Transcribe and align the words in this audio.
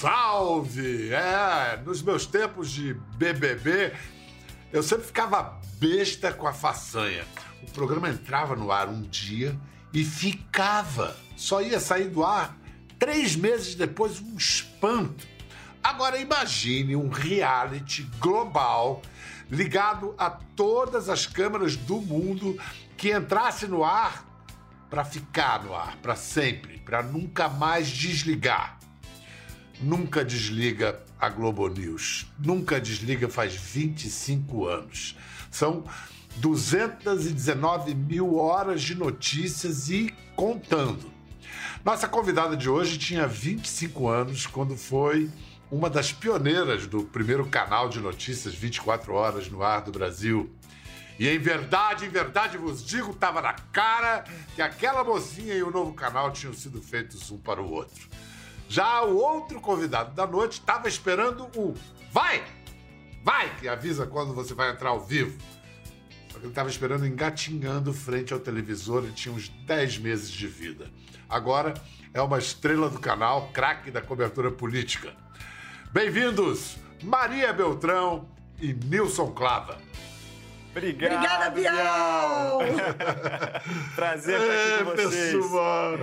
salve! 0.00 1.12
É, 1.12 1.78
nos 1.84 2.00
meus 2.00 2.24
tempos 2.24 2.70
de 2.70 2.94
BBB, 3.16 3.92
eu 4.72 4.82
sempre 4.82 5.04
ficava 5.04 5.60
besta 5.78 6.32
com 6.32 6.46
a 6.46 6.54
façanha. 6.54 7.22
O 7.62 7.70
programa 7.70 8.08
entrava 8.08 8.56
no 8.56 8.72
ar 8.72 8.88
um 8.88 9.02
dia 9.02 9.54
e 9.92 10.02
ficava. 10.02 11.14
Só 11.36 11.60
ia 11.60 11.78
sair 11.78 12.08
do 12.08 12.24
ar 12.24 12.56
três 12.98 13.36
meses 13.36 13.74
depois, 13.74 14.20
um 14.20 14.36
espanto. 14.38 15.26
Agora 15.82 16.18
imagine 16.18 16.96
um 16.96 17.10
reality 17.10 18.02
global 18.18 19.02
ligado 19.50 20.14
a 20.16 20.30
todas 20.30 21.10
as 21.10 21.26
câmeras 21.26 21.76
do 21.76 22.00
mundo 22.00 22.58
que 22.96 23.14
entrasse 23.14 23.66
no 23.66 23.84
ar 23.84 24.24
para 24.88 25.04
ficar 25.04 25.62
no 25.62 25.74
ar 25.74 25.96
para 25.98 26.16
sempre, 26.16 26.78
para 26.78 27.02
nunca 27.02 27.50
mais 27.50 27.86
desligar. 27.88 28.79
Nunca 29.80 30.22
desliga 30.22 31.00
a 31.18 31.28
Globo 31.30 31.66
News. 31.68 32.26
Nunca 32.38 32.78
desliga 32.78 33.30
faz 33.30 33.54
25 33.54 34.66
anos. 34.66 35.16
São 35.50 35.84
219 36.36 37.94
mil 37.94 38.36
horas 38.36 38.82
de 38.82 38.94
notícias 38.94 39.88
e 39.88 40.14
contando. 40.36 41.10
Nossa 41.82 42.06
convidada 42.06 42.58
de 42.58 42.68
hoje 42.68 42.98
tinha 42.98 43.26
25 43.26 44.06
anos 44.06 44.46
quando 44.46 44.76
foi 44.76 45.30
uma 45.70 45.88
das 45.88 46.12
pioneiras 46.12 46.86
do 46.86 47.04
primeiro 47.04 47.46
canal 47.46 47.88
de 47.88 48.00
notícias 48.00 48.54
24 48.54 49.14
horas 49.14 49.48
no 49.48 49.62
ar 49.62 49.80
do 49.80 49.92
Brasil. 49.92 50.50
E 51.18 51.26
em 51.26 51.38
verdade, 51.38 52.04
em 52.04 52.10
verdade 52.10 52.58
vos 52.58 52.84
digo, 52.84 53.12
estava 53.12 53.40
na 53.40 53.54
cara 53.54 54.24
que 54.54 54.60
aquela 54.60 55.02
mocinha 55.02 55.54
e 55.54 55.62
o 55.62 55.70
novo 55.70 55.94
canal 55.94 56.30
tinham 56.32 56.52
sido 56.52 56.82
feitos 56.82 57.30
um 57.30 57.38
para 57.38 57.62
o 57.62 57.70
outro. 57.70 58.08
Já 58.70 59.02
o 59.02 59.16
outro 59.16 59.60
convidado 59.60 60.14
da 60.14 60.24
noite 60.24 60.60
estava 60.60 60.86
esperando 60.86 61.50
o 61.56 61.74
vai, 62.12 62.40
vai, 63.20 63.52
que 63.56 63.66
avisa 63.66 64.06
quando 64.06 64.32
você 64.32 64.54
vai 64.54 64.70
entrar 64.70 64.90
ao 64.90 65.00
vivo. 65.00 65.36
Só 66.30 66.38
que 66.38 66.44
ele 66.44 66.52
estava 66.52 66.68
esperando 66.68 67.04
engatinhando 67.04 67.92
frente 67.92 68.32
ao 68.32 68.38
televisor 68.38 69.04
e 69.06 69.10
tinha 69.10 69.34
uns 69.34 69.48
10 69.48 69.98
meses 69.98 70.30
de 70.30 70.46
vida. 70.46 70.88
Agora 71.28 71.74
é 72.14 72.22
uma 72.22 72.38
estrela 72.38 72.88
do 72.88 73.00
canal, 73.00 73.48
craque 73.52 73.90
da 73.90 74.00
cobertura 74.00 74.52
política. 74.52 75.16
Bem-vindos, 75.90 76.76
Maria 77.02 77.52
Beltrão 77.52 78.28
e 78.60 78.72
Nilson 78.72 79.32
Clava. 79.32 79.78
Obrigado, 80.70 81.14
Obrigada, 81.16 81.50
Bial! 81.50 82.60
Prazer 83.96 84.40
estar 84.40 84.74
aqui 84.74 84.84
com 84.84 85.08
vocês. 85.08 85.34
pessoal. 85.34 85.98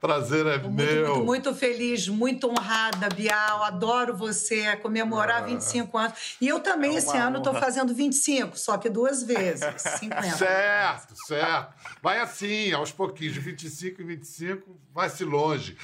Prazer 0.00 0.46
é 0.46 0.58
Muito, 0.58 0.70
meu. 0.76 1.06
muito, 1.08 1.24
muito 1.24 1.54
feliz, 1.54 2.06
muito 2.06 2.48
honrada, 2.48 3.08
Bial. 3.08 3.64
Adoro 3.64 4.16
você 4.16 4.76
comemorar 4.76 5.42
Ah. 5.42 5.46
25 5.46 5.98
anos. 5.98 6.36
E 6.40 6.46
eu 6.46 6.60
também, 6.60 6.94
É 6.94 6.98
esse 6.98 7.08
uma 7.08 7.24
ano, 7.24 7.38
estou 7.38 7.52
honra. 7.52 7.60
fazendo 7.62 7.92
25, 7.92 8.56
só 8.56 8.78
que 8.78 8.88
duas 8.88 9.24
vezes, 9.24 9.64
50. 9.98 10.22
Certo, 10.38 11.14
certo. 11.26 11.74
Vai 12.00 12.20
assim, 12.20 12.72
aos 12.72 12.92
pouquinhos, 12.92 13.34
de 13.34 13.40
25 13.40 14.00
em 14.02 14.06
25, 14.06 14.80
vai-se 14.94 15.24
longe. 15.24 15.76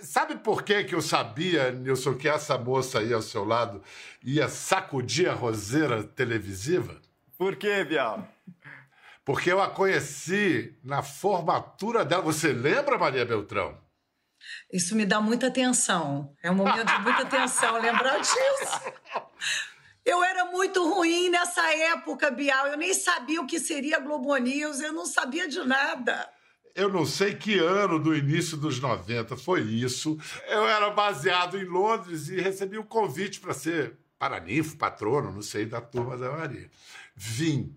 Sabe 0.00 0.36
por 0.36 0.62
que, 0.62 0.84
que 0.84 0.94
eu 0.94 1.02
sabia, 1.02 1.72
Nilson, 1.72 2.14
que 2.14 2.28
essa 2.28 2.56
moça 2.56 3.00
aí 3.00 3.12
ao 3.12 3.22
seu 3.22 3.44
lado 3.44 3.82
ia 4.22 4.48
sacudir 4.48 5.28
a 5.28 5.34
roseira 5.34 6.04
televisiva? 6.04 6.96
Por 7.36 7.56
quê, 7.56 7.84
Bial? 7.84 8.26
Porque 9.26 9.50
eu 9.50 9.60
a 9.60 9.68
conheci 9.68 10.78
na 10.84 11.02
formatura 11.02 12.04
dela. 12.04 12.22
Você 12.22 12.52
lembra, 12.52 12.96
Maria 12.96 13.24
Beltrão? 13.24 13.76
Isso 14.72 14.94
me 14.94 15.04
dá 15.04 15.20
muita 15.20 15.48
atenção. 15.48 16.32
É 16.40 16.48
um 16.48 16.54
momento 16.54 16.86
de 16.86 17.02
muita 17.02 17.22
atenção 17.22 17.74
lembrar 17.82 18.18
disso. 18.20 18.92
Eu 20.04 20.22
era 20.22 20.44
muito 20.44 20.88
ruim 20.88 21.28
nessa 21.28 21.60
época, 21.74 22.30
Bial. 22.30 22.68
Eu 22.68 22.76
nem 22.76 22.94
sabia 22.94 23.42
o 23.42 23.46
que 23.48 23.58
seria 23.58 23.98
Globo 23.98 24.36
News, 24.36 24.78
eu 24.78 24.92
não 24.92 25.04
sabia 25.04 25.48
de 25.48 25.58
nada. 25.64 26.30
Eu 26.72 26.88
não 26.88 27.04
sei 27.04 27.34
que 27.34 27.58
ano 27.58 27.98
do 27.98 28.14
início 28.14 28.56
dos 28.56 28.78
90 28.78 29.36
foi 29.36 29.62
isso. 29.62 30.16
Eu 30.46 30.68
era 30.68 30.90
baseado 30.90 31.58
em 31.58 31.64
Londres 31.64 32.28
e 32.28 32.40
recebi 32.40 32.78
um 32.78 32.84
convite 32.84 33.40
para 33.40 33.52
ser 33.52 33.98
paraninfo, 34.20 34.76
patrono, 34.76 35.32
não 35.32 35.42
sei, 35.42 35.66
da 35.66 35.80
turma 35.80 36.16
da 36.16 36.30
Maria. 36.30 36.70
Vim. 37.16 37.74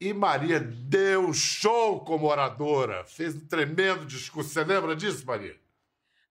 E 0.00 0.14
Maria 0.14 0.58
deu 0.58 1.30
show 1.34 2.00
como 2.00 2.26
oradora, 2.26 3.04
fez 3.04 3.34
um 3.34 3.46
tremendo 3.46 4.06
discurso. 4.06 4.48
Você 4.48 4.64
lembra 4.64 4.96
disso, 4.96 5.26
Maria? 5.26 5.54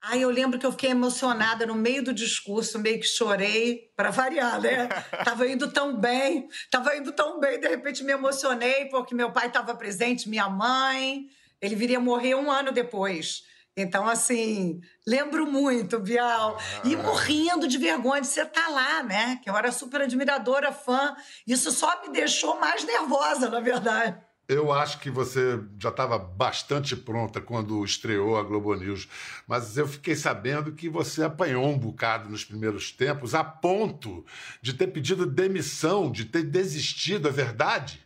Ai, 0.02 0.24
eu 0.24 0.30
lembro 0.32 0.58
que 0.58 0.66
eu 0.66 0.72
fiquei 0.72 0.90
emocionada 0.90 1.68
no 1.68 1.76
meio 1.76 2.02
do 2.02 2.12
discurso, 2.12 2.80
meio 2.80 3.00
que 3.00 3.06
chorei, 3.06 3.92
para 3.96 4.10
variar, 4.10 4.60
né? 4.60 4.88
Tava 5.24 5.48
indo 5.48 5.72
tão 5.72 5.96
bem, 5.96 6.48
tava 6.72 6.96
indo 6.96 7.12
tão 7.12 7.40
bem, 7.40 7.60
de 7.60 7.68
repente 7.68 8.04
me 8.04 8.14
emocionei, 8.14 8.86
porque 8.86 9.14
meu 9.14 9.32
pai 9.32 9.48
estava 9.48 9.76
presente, 9.76 10.28
minha 10.28 10.50
mãe. 10.50 11.28
Ele 11.62 11.76
viria 11.76 12.00
morrer 12.00 12.34
um 12.34 12.50
ano 12.50 12.72
depois. 12.72 13.44
Então, 13.82 14.08
assim, 14.08 14.82
lembro 15.06 15.46
muito, 15.46 16.00
Bial. 16.00 16.60
E 16.84 16.96
morrendo 16.96 17.68
de 17.68 17.78
vergonha 17.78 18.22
de 18.22 18.28
você 18.28 18.42
estar 18.42 18.68
lá, 18.70 19.04
né? 19.04 19.40
Que 19.44 19.50
eu 19.50 19.58
era 19.58 19.72
super 19.72 20.02
admiradora, 20.02 20.72
fã. 20.72 21.16
Isso 21.46 21.72
só 21.72 22.02
me 22.02 22.10
deixou 22.10 22.60
mais 22.60 22.84
nervosa, 22.84 23.50
na 23.50 23.60
verdade. 23.60 24.18
Eu 24.48 24.72
acho 24.72 25.00
que 25.00 25.12
você 25.12 25.60
já 25.80 25.90
estava 25.90 26.18
bastante 26.18 26.96
pronta 26.96 27.40
quando 27.40 27.86
estreou 27.86 28.36
a 28.36 28.42
Globo 28.42 28.74
News, 28.74 29.08
mas 29.48 29.78
eu 29.78 29.88
fiquei 29.88 30.16
sabendo 30.16 30.72
que 30.74 30.90
você 30.90 31.24
apanhou 31.24 31.68
um 31.68 31.78
bocado 31.78 32.28
nos 32.30 32.44
primeiros 32.44 32.92
tempos, 32.92 33.36
a 33.36 33.44
ponto 33.44 34.26
de 34.60 34.74
ter 34.74 34.88
pedido 34.88 35.28
demissão, 35.28 36.12
de 36.12 36.26
ter 36.26 36.42
desistido, 36.42 37.28
é 37.28 37.32
verdade? 37.32 38.04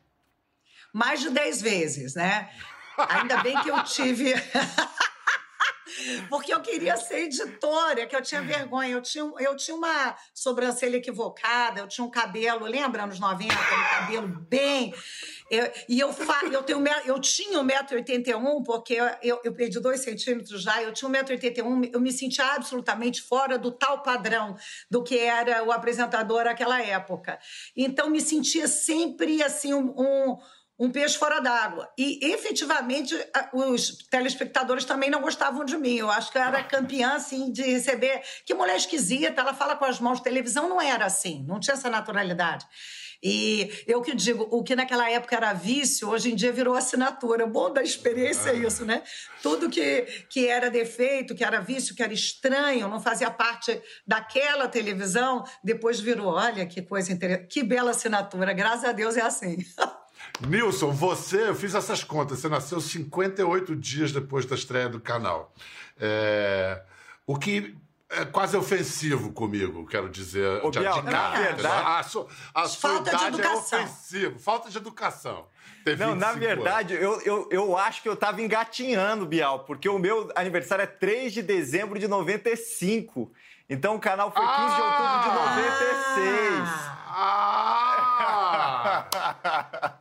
mais 0.94 1.22
de 1.22 1.32
10 1.32 1.62
vezes, 1.62 2.14
né? 2.14 2.50
Ainda 3.10 3.42
bem 3.42 3.60
que 3.64 3.70
eu 3.70 3.84
tive. 3.84 4.34
Porque 6.30 6.54
eu 6.54 6.62
queria 6.62 6.98
ser 6.98 7.20
editora, 7.26 8.06
que 8.06 8.16
eu 8.16 8.22
tinha 8.22 8.42
vergonha. 8.42 8.92
Eu 8.94 9.02
tinha, 9.02 9.24
eu 9.40 9.56
tinha 9.56 9.76
uma 9.76 10.16
sobrancelha 10.34 10.98
equivocada, 10.98 11.80
eu 11.80 11.88
tinha 11.88 12.06
um 12.06 12.10
cabelo, 12.10 12.66
lembra, 12.66 13.04
anos 13.04 13.20
90, 13.20 13.54
um 13.54 14.00
cabelo 14.00 14.28
bem. 14.50 14.94
Eu- 15.50 15.72
e 15.88 16.00
eu, 16.00 16.12
fa- 16.12 16.46
eu, 16.52 16.64
tenho, 16.64 16.84
eu 17.06 17.20
tinha 17.20 17.60
1,81m, 17.60 18.64
porque 18.66 18.94
eu, 19.22 19.40
eu 19.44 19.54
perdi 19.54 19.80
2 19.80 20.00
centímetros 20.02 20.62
já, 20.64 20.82
eu 20.82 20.94
tinha 20.94 21.10
1,81m, 21.12 21.92
eu 21.94 22.00
me 22.00 22.12
sentia 22.12 22.46
absolutamente 22.54 23.22
fora 23.22 23.58
do 23.58 23.72
tal 23.72 24.02
padrão 24.02 24.56
do 24.90 25.04
que 25.04 25.18
era 25.20 25.64
o 25.64 25.72
apresentador 25.72 26.46
naquela 26.46 26.82
época. 26.82 27.38
Então, 27.76 28.10
me 28.10 28.22
sentia 28.22 28.68
sempre 28.68 29.44
assim, 29.44 29.74
um- 29.74 29.94
um 29.98 30.38
um 30.84 30.92
peixe 30.92 31.18
fora 31.18 31.40
d'água. 31.40 31.90
E, 31.98 32.20
efetivamente, 32.22 33.16
os 33.54 34.00
telespectadores 34.10 34.84
também 34.84 35.10
não 35.10 35.22
gostavam 35.22 35.64
de 35.64 35.78
mim. 35.78 35.96
Eu 35.96 36.12
acho 36.12 36.30
que 36.30 36.38
eu 36.38 36.42
era 36.42 36.62
campeã, 36.62 37.14
assim, 37.14 37.54
de 37.54 37.62
receber... 37.62 38.22
Que 38.46 38.54
mulher 38.54 38.76
esquisita, 38.76 39.40
ela 39.40 39.54
fala 39.54 39.78
com 39.78 39.86
as 39.86 40.02
mãos. 40.02 40.20
Televisão 40.20 40.68
não 40.68 40.82
era 40.82 41.06
assim, 41.06 41.42
não 41.48 41.58
tinha 41.58 41.76
essa 41.76 41.90
naturalidade. 41.90 42.66
E 43.24 43.72
eu 43.88 44.02
que 44.02 44.14
digo, 44.14 44.46
o 44.52 44.62
que 44.62 44.76
naquela 44.76 45.10
época 45.10 45.38
era 45.38 45.54
vício, 45.54 46.10
hoje 46.10 46.34
em 46.34 46.36
dia 46.36 46.52
virou 46.52 46.76
assinatura. 46.76 47.46
O 47.46 47.50
bom 47.50 47.72
da 47.72 47.82
experiência 47.82 48.50
é 48.50 48.56
isso, 48.56 48.84
né? 48.84 49.04
Tudo 49.42 49.70
que, 49.70 50.02
que 50.30 50.50
era 50.50 50.70
defeito, 50.70 51.34
que 51.34 51.46
era 51.46 51.62
vício, 51.62 51.96
que 51.96 52.04
era 52.04 52.12
estranho, 52.14 52.90
não 52.90 53.00
fazia 53.00 53.32
parte 53.32 53.82
daquela 54.06 54.68
televisão, 54.68 55.46
depois 55.64 56.02
virou, 56.02 56.34
olha 56.34 56.66
que 56.66 56.82
coisa 56.82 57.14
interessante, 57.14 57.48
que 57.48 57.64
bela 57.64 57.92
assinatura. 57.92 58.52
Graças 58.52 58.84
a 58.84 58.92
Deus 58.92 59.16
é 59.16 59.22
assim. 59.22 59.56
Nilson, 60.48 60.92
você, 60.92 61.50
eu 61.50 61.56
fiz 61.56 61.74
essas 61.76 62.04
contas, 62.04 62.40
você 62.40 62.50
nasceu 62.50 62.80
58 62.82 63.76
dias 63.76 64.12
depois 64.12 64.46
da 64.46 64.56
estreia 64.56 64.90
do 64.90 65.00
canal. 65.00 65.54
É, 66.00 66.82
o 67.26 67.38
que 67.38 67.76
é 68.10 68.26
quase 68.26 68.56
ofensivo 68.58 69.32
comigo, 69.32 69.86
quero 69.88 70.10
dizer. 70.10 70.64
Ô, 70.64 70.70
Bial, 70.70 71.02
de 71.02 71.12
na 71.12 71.30
verdade- 71.32 71.84
A, 71.88 72.04
sua- 72.04 72.28
a 72.54 72.68
sua 72.68 72.90
Falta 72.92 73.04
de 73.04 73.10
idade 73.10 73.24
é 73.26 73.28
educação. 73.46 73.80
ofensivo. 73.84 74.40
Falta 74.40 74.70
de 74.70 74.78
educação. 74.78 75.46
Ter 75.84 75.98
Não, 75.98 76.16
na 76.16 76.32
25 76.34 76.46
anos. 76.52 76.64
verdade, 76.64 76.94
eu, 76.94 77.22
eu, 77.22 77.48
eu 77.52 77.78
acho 77.78 78.02
que 78.02 78.08
eu 78.10 78.16
tava 78.16 78.42
engatinhando, 78.42 79.26
Bial, 79.26 79.60
porque 79.66 79.90
o 79.90 80.00
meu 80.00 80.32
aniversário 80.36 80.84
é 80.84 80.88
3 80.88 81.34
de 81.34 81.42
dezembro 81.42 82.00
de 82.00 82.08
95. 82.08 83.32
Então 83.70 83.96
o 83.96 84.00
canal 84.00 84.32
foi 84.32 84.46
15 84.46 84.76
de 84.76 84.82
outubro 84.82 85.24
de 85.24 85.30
96. 85.36 86.70
Ah! 87.08 87.83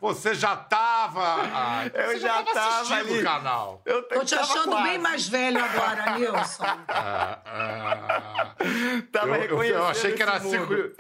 Você 0.01 0.35
já 0.35 0.55
estava. 0.55 1.85
Então 1.87 2.01
Eu 2.01 2.09
você 2.13 2.19
já 2.21 2.43
tava 2.43 2.53
tava 2.53 2.95
ali. 2.97 3.21
o 3.21 3.23
canal. 3.23 3.83
Eu 3.85 4.03
Tô 4.05 4.25
te 4.25 4.35
tava 4.35 4.43
achando 4.53 4.71
quase. 4.71 4.89
bem 4.89 4.99
mais 4.99 5.29
velho 5.29 5.65
agora, 5.65 6.19
Nilson. 6.19 6.65
Ah, 6.89 7.39
ah. 7.47 8.55
Tava 9.13 9.29
eu, 9.37 9.41
reconhecendo 9.41 9.79
eu 9.79 9.87
achei 9.87 10.13
que 10.13 10.23
era 10.23 10.37
esse 10.37 10.51
5. 10.51 10.65
mundo. 10.67 10.93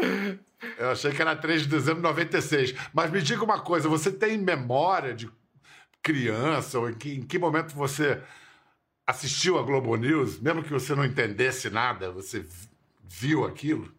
Eu 0.79 0.91
achei 0.91 1.11
que 1.12 1.20
era 1.20 1.35
3 1.37 1.62
de 1.62 1.69
dezembro 1.69 1.97
de 1.97 2.09
96. 2.09 2.75
Mas 2.93 3.11
me 3.11 3.20
diga 3.23 3.43
uma 3.44 3.61
coisa: 3.61 3.88
você 3.88 4.11
tem 4.11 4.38
memória 4.38 5.14
de 5.14 5.31
criança, 6.03 6.79
ou 6.79 6.91
em 6.91 6.94
que, 6.94 7.14
em 7.14 7.23
que 7.23 7.38
momento 7.38 7.75
você 7.75 8.20
assistiu 9.06 9.59
a 9.59 9.62
Globo 9.62 9.94
News, 9.97 10.38
mesmo 10.41 10.62
que 10.62 10.70
você 10.73 10.94
não 10.94 11.05
entendesse 11.05 11.69
nada, 11.70 12.11
você 12.11 12.41
vi- 12.41 12.69
viu 13.05 13.44
aquilo? 13.44 13.93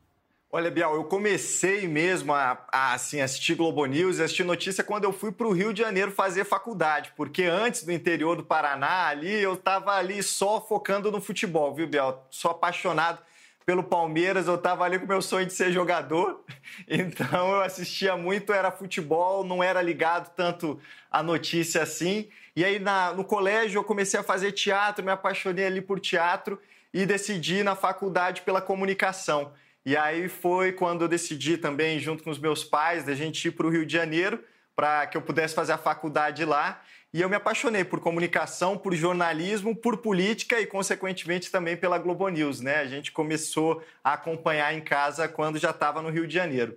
Olha, 0.55 0.69
Bial, 0.69 0.93
eu 0.93 1.05
comecei 1.05 1.87
mesmo 1.87 2.31
a, 2.31 2.63
a 2.71 2.93
assim, 2.93 3.19
assistir 3.19 3.55
Globo 3.55 3.83
News 3.87 4.19
e 4.19 4.21
assistir 4.21 4.43
notícia 4.43 4.83
quando 4.83 5.03
eu 5.03 5.11
fui 5.11 5.31
para 5.31 5.47
o 5.47 5.51
Rio 5.51 5.73
de 5.73 5.81
Janeiro 5.81 6.11
fazer 6.11 6.43
faculdade, 6.43 7.11
porque 7.17 7.45
antes 7.45 7.83
do 7.83 7.91
interior 7.91 8.35
do 8.35 8.43
Paraná, 8.43 9.07
ali, 9.07 9.31
eu 9.31 9.55
estava 9.55 9.95
ali 9.95 10.21
só 10.21 10.61
focando 10.61 11.11
no 11.11 11.19
futebol, 11.19 11.73
viu, 11.73 11.87
Bial? 11.87 12.27
Sou 12.29 12.51
apaixonado 12.51 13.17
pelo 13.65 13.81
Palmeiras, 13.81 14.45
eu 14.45 14.53
estava 14.53 14.83
ali 14.83 14.99
com 14.99 15.05
o 15.05 15.07
meu 15.07 15.23
sonho 15.23 15.47
de 15.47 15.53
ser 15.53 15.71
jogador, 15.71 16.43
então 16.87 17.55
eu 17.55 17.61
assistia 17.61 18.15
muito, 18.15 18.53
era 18.53 18.69
futebol, 18.69 19.43
não 19.43 19.63
era 19.63 19.81
ligado 19.81 20.35
tanto 20.35 20.79
à 21.09 21.23
notícia 21.23 21.81
assim. 21.81 22.29
E 22.55 22.63
aí 22.63 22.77
na, 22.77 23.11
no 23.11 23.23
colégio 23.23 23.79
eu 23.79 23.83
comecei 23.83 24.19
a 24.19 24.23
fazer 24.23 24.51
teatro, 24.51 25.03
me 25.03 25.09
apaixonei 25.09 25.65
ali 25.65 25.81
por 25.81 25.99
teatro 25.99 26.61
e 26.93 27.07
decidi 27.07 27.63
na 27.63 27.75
faculdade 27.75 28.43
pela 28.43 28.61
comunicação. 28.61 29.51
E 29.85 29.97
aí 29.97 30.29
foi 30.29 30.71
quando 30.71 31.01
eu 31.01 31.07
decidi 31.07 31.57
também, 31.57 31.99
junto 31.99 32.23
com 32.23 32.29
os 32.29 32.39
meus 32.39 32.63
pais, 32.63 33.03
da 33.03 33.13
gente 33.13 33.47
ir 33.47 33.51
para 33.51 33.67
o 33.67 33.69
Rio 33.69 33.85
de 33.85 33.93
Janeiro 33.93 34.43
para 34.75 35.05
que 35.07 35.15
eu 35.17 35.21
pudesse 35.21 35.53
fazer 35.53 35.73
a 35.73 35.77
faculdade 35.77 36.45
lá. 36.45 36.81
E 37.13 37.21
eu 37.21 37.29
me 37.29 37.35
apaixonei 37.35 37.83
por 37.83 37.99
comunicação, 37.99 38.75
por 38.75 38.95
jornalismo, 38.95 39.75
por 39.75 39.97
política 39.97 40.59
e, 40.59 40.65
consequentemente, 40.65 41.51
também 41.51 41.77
pela 41.77 41.99
Globo 41.99 42.27
News. 42.27 42.59
Né? 42.59 42.77
A 42.77 42.87
gente 42.87 43.11
começou 43.11 43.83
a 44.03 44.13
acompanhar 44.13 44.73
em 44.73 44.81
casa 44.81 45.27
quando 45.27 45.59
já 45.59 45.69
estava 45.69 46.01
no 46.01 46.09
Rio 46.09 46.25
de 46.25 46.33
Janeiro. 46.33 46.75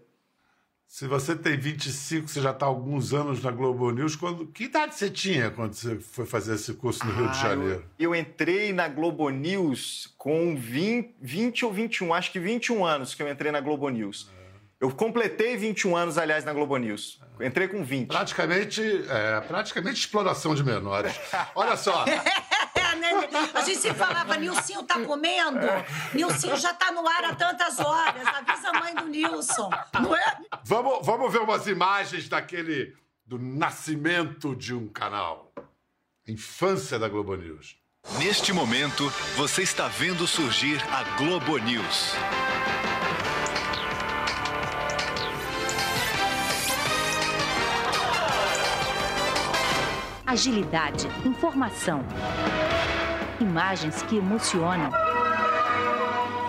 Se 0.89 1.07
você 1.07 1.35
tem 1.35 1.59
25, 1.59 2.29
você 2.29 2.41
já 2.41 2.53
está 2.53 2.65
alguns 2.65 3.13
anos 3.13 3.43
na 3.43 3.51
Globo 3.51 3.91
News. 3.91 4.17
Quando, 4.17 4.47
que 4.47 4.65
idade 4.65 4.95
você 4.95 5.11
tinha 5.11 5.51
quando 5.51 5.75
você 5.75 5.97
foi 5.97 6.25
fazer 6.25 6.55
esse 6.55 6.73
curso 6.75 7.05
no 7.05 7.13
ah, 7.13 7.17
Rio 7.17 7.25
de 7.25 7.39
ah, 7.39 7.43
Janeiro? 7.43 7.85
Eu, 7.99 8.15
eu, 8.15 8.21
entrei 8.21 8.73
na 8.73 8.89
Globo 8.89 9.29
News 9.29 10.15
com 10.17 10.57
20, 10.57 11.17
20 11.21 11.65
ou 11.65 11.73
21, 11.73 12.15
acho 12.15 12.33
que 12.33 12.39
21 12.39 12.85
anos 12.85 13.15
que 13.15 13.23
eu 13.23 13.31
entrei 13.31 13.51
na 13.51 13.61
Globo 13.61 13.89
News. 13.89 14.31
É. 14.33 14.47
Eu 14.79 14.91
completei 14.91 15.57
21 15.57 15.97
anos, 15.97 16.19
aliás, 16.19 16.45
na 16.45 16.53
Globo 16.53 16.77
News. 16.77 17.21
Entrei 17.41 17.67
com 17.67 17.83
20. 17.83 18.09
Praticamente, 18.09 18.81
é, 19.09 19.41
praticamente 19.41 20.01
exploração 20.01 20.55
de 20.55 20.63
menores. 20.63 21.15
Olha 21.55 21.77
só. 21.77 22.05
A 23.55 23.61
gente 23.63 23.79
se 23.79 23.95
falava, 23.95 24.37
Nilcinho 24.37 24.83
tá 24.83 25.01
comendo? 25.01 25.67
Nilcinho 26.15 26.57
já 26.57 26.73
tá 26.75 26.93
no 26.93 27.07
ar 27.07 27.25
há 27.25 27.35
tantas 27.35 27.79
horas. 27.79 28.27
Avisa 28.27 28.71
a 28.71 28.81
mãe 28.81 28.95
do 28.95 29.07
Nilson. 29.07 29.71
Não 30.01 30.15
é? 30.15 30.39
Vamos, 30.65 31.07
vamos 31.07 31.33
ver 31.33 31.41
umas 31.41 31.67
imagens 31.67 32.29
daquele. 32.29 32.97
do 33.25 33.39
nascimento 33.39 34.55
de 34.55 34.75
um 34.75 34.89
canal. 34.89 35.53
Infância 36.27 36.99
da 36.99 37.09
Globo 37.09 37.35
News. 37.37 37.77
Neste 38.19 38.53
momento, 38.53 39.13
você 39.37 39.63
está 39.63 39.89
vendo 39.89 40.27
surgir 40.27 40.81
a 40.93 41.03
Globo 41.17 41.59
News. 41.59 42.15
agilidade, 50.37 51.09
informação. 51.25 52.05
Imagens 53.41 54.03
que 54.03 54.17
emocionam. 54.17 54.91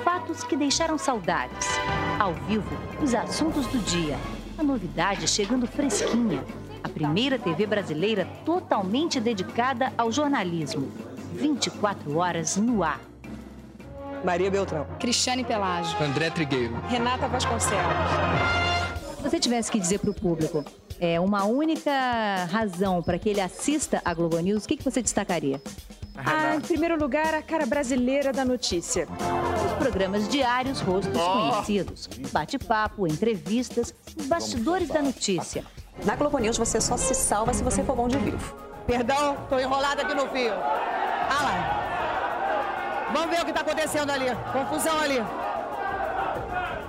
Fatos 0.06 0.46
que 0.46 0.56
deixaram 0.56 0.98
saudades. 0.98 1.68
Ao 2.18 2.34
vivo, 2.34 2.70
os 3.04 3.14
assuntos 3.14 3.68
do 3.68 3.80
dia. 3.80 4.18
A 4.58 4.64
novidade 4.64 5.28
chegando 5.28 5.68
fresquinha. 5.68 6.42
A 6.82 6.88
primeira 6.88 7.38
TV 7.38 7.66
brasileira 7.66 8.26
totalmente 8.46 9.20
dedicada 9.20 9.92
ao 9.98 10.14
jornalismo. 10.14 10.90
24 11.34 12.18
horas 12.18 12.56
no 12.56 12.82
ar. 12.82 13.02
Maria 14.24 14.50
Beltrão. 14.50 14.88
Cristiane 14.98 15.44
Pelágio. 15.44 16.02
André 16.02 16.30
Trigueiro. 16.30 16.74
Renata 16.88 17.28
Vasconcelos. 17.28 17.84
Se 19.18 19.24
você 19.24 19.40
tivesse 19.42 19.70
que 19.70 19.78
dizer 19.78 20.00
para 20.00 20.12
o 20.12 20.14
público 20.14 20.64
é, 21.02 21.20
uma 21.20 21.44
única 21.44 21.92
razão 22.50 23.04
para 23.04 23.20
que 23.20 23.28
ele 23.28 23.42
assista 23.42 24.02
a 24.06 24.14
Globo 24.14 24.40
News, 24.40 24.64
o 24.64 24.68
que, 24.70 24.78
que 24.78 24.84
você 24.86 25.02
destacaria? 25.02 25.62
Ah, 26.18 26.56
em 26.56 26.62
primeiro 26.62 26.98
lugar, 26.98 27.34
a 27.34 27.42
cara 27.42 27.66
brasileira 27.66 28.34
da 28.34 28.44
notícia. 28.44 29.08
Os 29.66 29.74
programas 29.74 30.28
diários, 30.28 30.82
rostos 30.82 31.16
oh. 31.16 31.52
conhecidos. 31.52 32.10
Bate-papo, 32.32 33.08
entrevistas, 33.08 33.94
os 34.18 34.26
bastidores 34.26 34.88
da 34.90 35.02
notícia. 35.02 35.64
Na 36.06 36.16
Globo 36.16 36.38
News 36.38 36.58
você 36.58 36.82
só 36.82 36.98
se 36.98 37.14
salva 37.14 37.54
se 37.54 37.64
você 37.64 37.84
for 37.84 37.96
bom 37.96 38.08
de 38.08 38.18
vivo. 38.18 38.56
Perdão, 38.86 39.38
tô 39.50 39.60
enrolada 39.60 40.02
aqui 40.02 40.14
no 40.14 40.28
fio. 40.30 40.54
Ah 40.54 41.44
lá. 41.44 43.08
Vamos 43.14 43.30
ver 43.30 43.42
o 43.42 43.46
que 43.46 43.52
está 43.52 43.62
acontecendo 43.62 44.10
ali. 44.12 44.26
Confusão 44.52 45.00
ali. 45.00 45.24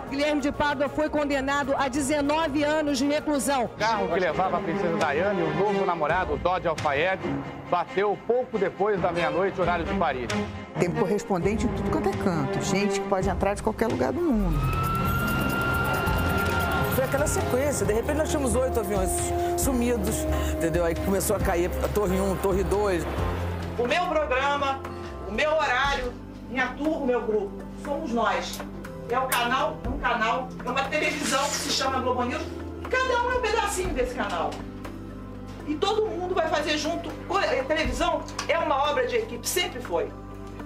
Guilherme 0.08 0.40
de 0.40 0.50
Pádua 0.50 0.88
foi 0.88 1.10
condenado 1.10 1.75
a 1.76 1.87
19 1.87 2.64
anos 2.64 2.96
de 2.96 3.06
reclusão. 3.06 3.64
O 3.64 3.69
carro 3.69 4.08
que 4.08 4.19
levava 4.19 4.56
a 4.56 4.60
princesa 4.60 4.96
Diane 4.96 5.40
e 5.40 5.44
o 5.44 5.55
novo 5.55 5.84
namorado, 5.84 6.37
Dodge 6.38 6.66
Alfayed, 6.66 7.20
bateu 7.70 8.19
pouco 8.26 8.58
depois 8.58 8.99
da 9.00 9.12
meia-noite, 9.12 9.60
horário 9.60 9.84
de 9.84 9.93
Paris. 9.94 10.28
Tem 10.81 10.90
correspondente 10.90 11.66
em 11.66 11.69
tudo 11.69 11.90
quanto 11.90 12.08
é 12.08 12.12
canto. 12.12 12.62
Gente 12.62 13.00
que 13.00 13.08
pode 13.08 13.28
entrar 13.28 13.52
de 13.52 13.62
qualquer 13.62 13.88
lugar 13.88 14.10
do 14.10 14.20
mundo. 14.20 14.58
Foi 16.94 17.04
aquela 17.04 17.26
sequência. 17.26 17.84
De 17.84 17.93
repente 17.93 18.16
nós 18.16 18.31
tínhamos 18.31 18.54
oito 18.54 18.81
aviões 18.81 19.11
sumidos, 19.58 20.25
entendeu? 20.54 20.87
Aí 20.87 20.94
começou 20.94 21.37
a 21.37 21.38
cair 21.38 21.70
a 21.84 21.88
Torre 21.88 22.19
1, 22.19 22.37
Torre 22.37 22.64
2. 22.64 23.06
O 23.78 23.87
meu 23.87 24.06
programa, 24.06 24.81
o 25.28 25.32
meu 25.32 25.50
horário, 25.50 26.14
minha 26.49 26.69
turma, 26.69 26.96
o 26.96 27.06
meu 27.06 27.20
grupo, 27.20 27.52
somos 27.84 28.11
nós 28.11 28.58
é 29.10 29.19
o 29.19 29.26
canal, 29.26 29.81
é 29.84 29.88
um 29.88 29.99
canal, 29.99 30.49
é 30.64 30.70
uma 30.70 30.84
televisão 30.84 31.43
que 31.44 31.56
se 31.56 31.70
chama 31.70 32.00
Globo 32.00 32.25
News. 32.25 32.43
Cada 32.90 33.22
um 33.22 33.32
é 33.32 33.37
um 33.37 33.40
pedacinho 33.40 33.94
desse 33.94 34.14
canal. 34.14 34.50
E 35.66 35.75
todo 35.75 36.06
mundo 36.06 36.34
vai 36.34 36.49
fazer 36.49 36.78
junto. 36.78 37.10
A 37.31 37.64
televisão 37.64 38.22
é 38.46 38.58
uma 38.58 38.76
obra 38.90 39.06
de 39.06 39.16
equipe, 39.16 39.46
sempre 39.46 39.81
foi. 39.81 40.10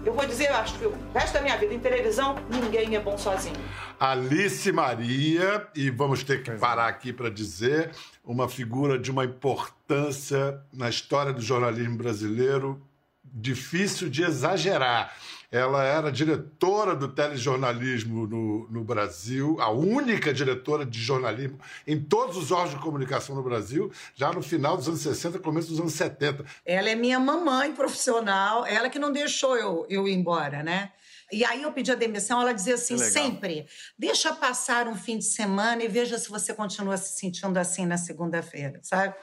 Eu 0.04 0.14
vou 0.14 0.26
dizer, 0.26 0.48
acho 0.48 0.76
que 0.78 0.86
o 0.86 0.94
resto 1.14 1.34
da 1.34 1.40
minha 1.42 1.56
vida 1.56 1.72
em 1.72 1.78
televisão, 1.78 2.36
ninguém 2.50 2.96
é 2.96 3.00
bom 3.00 3.16
sozinho. 3.16 3.56
Alice 4.00 4.70
Maria, 4.72 5.68
e 5.76 5.90
vamos 5.90 6.24
ter 6.24 6.42
que 6.42 6.50
parar 6.52 6.88
aqui 6.88 7.12
para 7.12 7.30
dizer, 7.30 7.92
uma 8.24 8.48
figura 8.48 8.98
de 8.98 9.12
uma 9.12 9.24
importância 9.24 10.60
na 10.72 10.88
história 10.88 11.32
do 11.32 11.40
jornalismo 11.40 11.96
brasileiro 11.96 12.82
difícil 13.24 14.08
de 14.10 14.24
exagerar. 14.24 15.14
Ela 15.52 15.84
era 15.84 16.10
diretora 16.10 16.96
do 16.96 17.08
telejornalismo 17.08 18.26
no, 18.26 18.66
no 18.70 18.82
Brasil, 18.82 19.60
a 19.60 19.70
única 19.70 20.32
diretora 20.32 20.86
de 20.86 20.98
jornalismo 20.98 21.60
em 21.86 22.00
todos 22.00 22.38
os 22.38 22.50
órgãos 22.50 22.70
de 22.70 22.80
comunicação 22.80 23.36
no 23.36 23.42
Brasil, 23.42 23.92
já 24.14 24.32
no 24.32 24.40
final 24.40 24.78
dos 24.78 24.88
anos 24.88 25.02
60, 25.02 25.38
começo 25.40 25.68
dos 25.68 25.78
anos 25.78 25.92
70. 25.92 26.42
Ela 26.64 26.88
é 26.88 26.94
minha 26.94 27.20
mamãe 27.20 27.74
profissional, 27.74 28.64
ela 28.64 28.88
que 28.88 28.98
não 28.98 29.12
deixou 29.12 29.54
eu, 29.54 29.84
eu 29.90 30.08
ir 30.08 30.14
embora, 30.14 30.62
né? 30.62 30.90
E 31.30 31.44
aí 31.44 31.62
eu 31.62 31.72
pedi 31.72 31.92
a 31.92 31.96
demissão, 31.96 32.40
ela 32.40 32.54
dizia 32.54 32.74
assim, 32.74 32.96
sempre, 32.96 33.66
deixa 33.98 34.32
passar 34.32 34.88
um 34.88 34.96
fim 34.96 35.18
de 35.18 35.24
semana 35.24 35.84
e 35.84 35.88
veja 35.88 36.18
se 36.18 36.30
você 36.30 36.54
continua 36.54 36.96
se 36.96 37.18
sentindo 37.18 37.58
assim 37.58 37.84
na 37.84 37.98
segunda-feira, 37.98 38.80
sabe? 38.82 39.14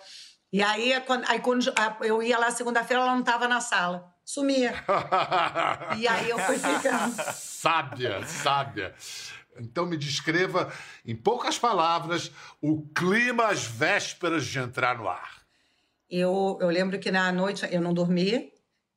E 0.53 0.61
aí, 0.61 0.93
aí 1.27 1.39
quando 1.39 1.73
eu 2.01 2.21
ia 2.21 2.37
lá 2.37 2.51
segunda-feira, 2.51 3.01
ela 3.01 3.13
não 3.13 3.21
estava 3.21 3.47
na 3.47 3.61
sala 3.61 4.13
sumia. 4.29 4.75
e 5.97 6.07
aí 6.07 6.29
eu 6.29 6.37
fui 6.37 6.59
ficando. 6.59 7.15
sábia, 7.33 8.23
sábia. 8.27 8.93
Então 9.59 9.87
me 9.87 9.97
descreva, 9.97 10.71
em 11.03 11.15
poucas 11.15 11.57
palavras, 11.57 12.31
o 12.61 12.87
clima 12.93 13.47
às 13.47 13.65
vésperas 13.65 14.45
de 14.45 14.59
entrar 14.59 14.99
no 14.99 15.09
ar. 15.09 15.41
Eu, 16.07 16.59
eu 16.61 16.69
lembro 16.69 16.99
que 16.99 17.09
na 17.09 17.31
noite 17.31 17.67
eu 17.71 17.81
não 17.81 17.91
dormi 17.91 18.53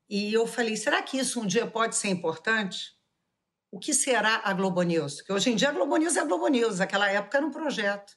e 0.08 0.32
eu 0.34 0.46
falei: 0.46 0.76
será 0.76 1.02
que 1.02 1.16
isso 1.16 1.40
um 1.40 1.46
dia 1.46 1.66
pode 1.66 1.96
ser 1.96 2.08
importante? 2.08 2.92
O 3.70 3.78
que 3.78 3.94
será 3.94 4.42
a 4.44 4.52
Globo 4.52 4.82
News? 4.82 5.16
Porque 5.16 5.32
hoje 5.32 5.50
em 5.50 5.56
dia 5.56 5.70
a 5.70 5.72
Globo 5.72 5.96
News 5.96 6.14
é 6.14 6.20
a 6.20 6.24
Globo 6.26 6.46
News, 6.48 6.78
naquela 6.78 7.10
época 7.10 7.38
era 7.38 7.46
um 7.46 7.50
projeto. 7.50 8.12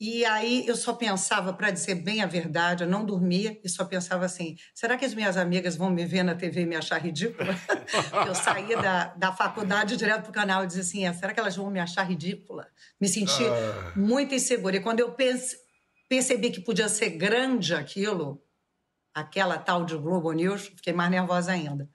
E 0.00 0.24
aí 0.24 0.64
eu 0.68 0.76
só 0.76 0.92
pensava, 0.92 1.52
para 1.52 1.72
dizer 1.72 1.96
bem 1.96 2.22
a 2.22 2.26
verdade, 2.26 2.84
eu 2.84 2.88
não 2.88 3.04
dormia 3.04 3.58
e 3.64 3.68
só 3.68 3.84
pensava 3.84 4.24
assim: 4.24 4.56
será 4.72 4.96
que 4.96 5.04
as 5.04 5.12
minhas 5.12 5.36
amigas 5.36 5.74
vão 5.74 5.90
me 5.90 6.04
ver 6.04 6.22
na 6.22 6.36
TV 6.36 6.60
e 6.60 6.66
me 6.66 6.76
achar 6.76 7.00
ridícula? 7.00 7.54
eu 8.26 8.34
saía 8.34 8.80
da, 8.80 9.06
da 9.14 9.32
faculdade 9.32 9.96
direto 9.96 10.22
para 10.22 10.30
o 10.30 10.32
canal 10.32 10.62
e 10.62 10.68
dizia 10.68 10.82
assim: 10.82 11.06
ah, 11.06 11.12
será 11.12 11.34
que 11.34 11.40
elas 11.40 11.56
vão 11.56 11.68
me 11.68 11.80
achar 11.80 12.04
ridícula? 12.04 12.68
Me 13.00 13.08
senti 13.08 13.44
ah. 13.44 13.92
muito 13.96 14.32
insegura. 14.34 14.76
E 14.76 14.80
quando 14.80 15.00
eu 15.00 15.10
pense, 15.10 15.56
percebi 16.08 16.50
que 16.50 16.60
podia 16.60 16.88
ser 16.88 17.10
grande 17.10 17.74
aquilo, 17.74 18.40
aquela 19.12 19.58
tal 19.58 19.84
de 19.84 19.96
Globo 19.96 20.30
News, 20.30 20.68
fiquei 20.68 20.92
mais 20.92 21.10
nervosa 21.10 21.50
ainda. 21.50 21.88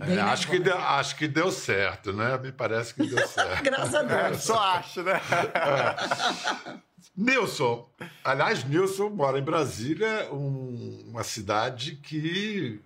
É, 0.00 0.20
acho, 0.20 0.48
que 0.48 0.58
deu, 0.58 0.76
acho 0.76 1.16
que 1.16 1.28
deu 1.28 1.52
certo, 1.52 2.12
né? 2.12 2.36
Me 2.38 2.50
parece 2.50 2.94
que 2.94 3.06
deu 3.06 3.24
certo. 3.28 3.62
Graças 3.62 3.94
a 3.94 4.02
Deus. 4.02 4.42
Só 4.42 4.58
acho, 4.58 5.02
né? 5.02 5.20
Nilson, 7.16 7.88
aliás, 8.24 8.64
Nilson 8.64 9.10
mora 9.10 9.38
em 9.38 9.42
Brasília, 9.42 10.28
um, 10.32 11.04
uma 11.08 11.22
cidade 11.22 11.96
que 11.96 12.80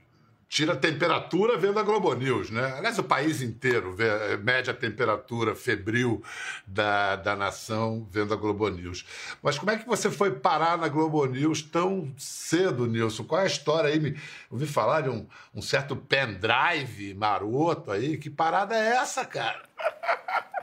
tira 0.49 0.75
temperatura 0.75 1.59
vendo 1.59 1.79
a 1.79 1.83
Globo 1.83 2.13
News, 2.15 2.51
né? 2.51 2.75
Aliás, 2.77 2.99
o 2.99 3.05
país 3.05 3.43
inteiro 3.43 3.95
vê, 3.95 4.09
eh, 4.09 4.37
mede 4.39 4.71
a 4.71 4.75
temperatura 4.75 5.55
febril 5.55 6.23
da, 6.67 7.17
da 7.17 7.37
nação 7.37 8.09
vendo 8.11 8.33
a 8.33 8.37
Globo 8.37 8.69
News. 8.69 9.05
Mas 9.43 9.59
como 9.59 9.71
é 9.71 9.77
que 9.77 9.87
você 9.87 10.11
foi 10.11 10.31
parar 10.33 10.79
na 10.79 10.89
Globo 10.89 11.25
News 11.27 11.63
tão 11.63 12.13
cedo, 12.17 12.87
Nilson? 12.87 13.25
Qual 13.25 13.41
é 13.41 13.45
a 13.45 13.47
história 13.47 13.91
aí? 13.91 14.01
Me, 14.01 14.19
ouvi 14.51 14.67
falar 14.67 15.03
de 15.03 15.11
um, 15.11 15.27
um 15.55 15.61
certo 15.61 15.95
pendrive 15.95 17.15
maroto 17.15 17.91
aí. 17.93 18.17
Que 18.17 18.31
parada 18.31 18.75
é 18.75 18.97
essa, 18.97 19.25
cara? 19.27 19.63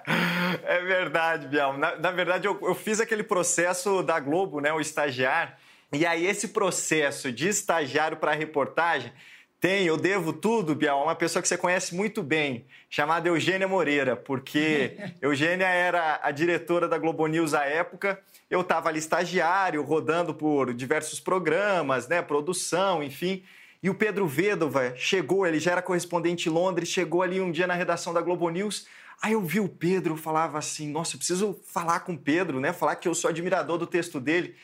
É 0.68 0.82
verdade, 0.82 1.48
Bial. 1.48 1.78
Na, 1.78 1.96
na 1.96 2.12
verdade, 2.12 2.48
eu, 2.48 2.58
eu 2.62 2.74
fiz 2.74 3.00
aquele 3.00 3.24
processo 3.24 4.02
da 4.02 4.20
Globo, 4.20 4.60
né? 4.60 4.72
O 4.74 4.80
estagiário. 4.80 5.54
E 5.92 6.06
aí, 6.06 6.26
esse 6.26 6.50
processo 6.50 7.32
de 7.32 7.48
estagiário 7.48 8.18
para 8.18 8.32
reportagem 8.34 9.12
tem, 9.60 9.86
eu 9.86 9.98
devo 9.98 10.34
tudo, 10.34 10.76
Bial, 10.76 11.00
a 11.00 11.04
uma 11.04 11.16
pessoa 11.16 11.42
que 11.42 11.48
você 11.48 11.58
conhece 11.58 11.96
muito 11.96 12.22
bem, 12.22 12.66
chamada 12.90 13.30
Eugênia 13.30 13.68
Moreira, 13.68 14.16
porque 14.16 14.98
Eugênia 15.22 15.66
era 15.66 16.20
a 16.22 16.32
diretora 16.32 16.88
da 16.88 16.98
Globo 16.98 17.26
News 17.26 17.54
à 17.54 17.66
época. 17.66 18.20
Eu 18.50 18.62
estava 18.62 18.90
ali 18.90 19.00
estagiário, 19.00 19.82
rodando 19.82 20.34
por 20.34 20.74
diversos 20.74 21.20
programas, 21.20 22.08
né, 22.08 22.22
produção, 22.22 23.02
enfim. 23.02 23.44
E 23.82 23.90
o 23.90 23.96
Pedro 23.96 24.28
Vedova 24.28 24.94
chegou, 24.96 25.48
ele 25.48 25.60
já 25.60 25.72
era 25.72 25.82
correspondente 25.82 26.50
em 26.50 26.52
Londres, 26.52 26.90
chegou 26.90 27.22
ali 27.22 27.42
um 27.42 27.52
dia 27.52 27.66
na 27.66 27.74
redação 27.74 28.14
da 28.14 28.22
Globo 28.22 28.50
News. 28.50 28.88
Aí 29.22 29.34
eu 29.34 29.42
vi 29.42 29.60
o 29.60 29.70
Pedro, 29.70 30.16
falava 30.16 30.58
assim: 30.58 30.90
"Nossa, 30.90 31.16
eu 31.16 31.18
preciso 31.18 31.60
falar 31.66 32.02
com 32.02 32.14
o 32.14 32.18
Pedro, 32.18 32.60
né? 32.60 32.74
Falar 32.74 32.96
que 32.96 33.08
eu 33.08 33.16
sou 33.16 33.30
admirador 33.30 33.78
do 33.78 33.88
texto 33.88 34.20
dele". 34.20 34.56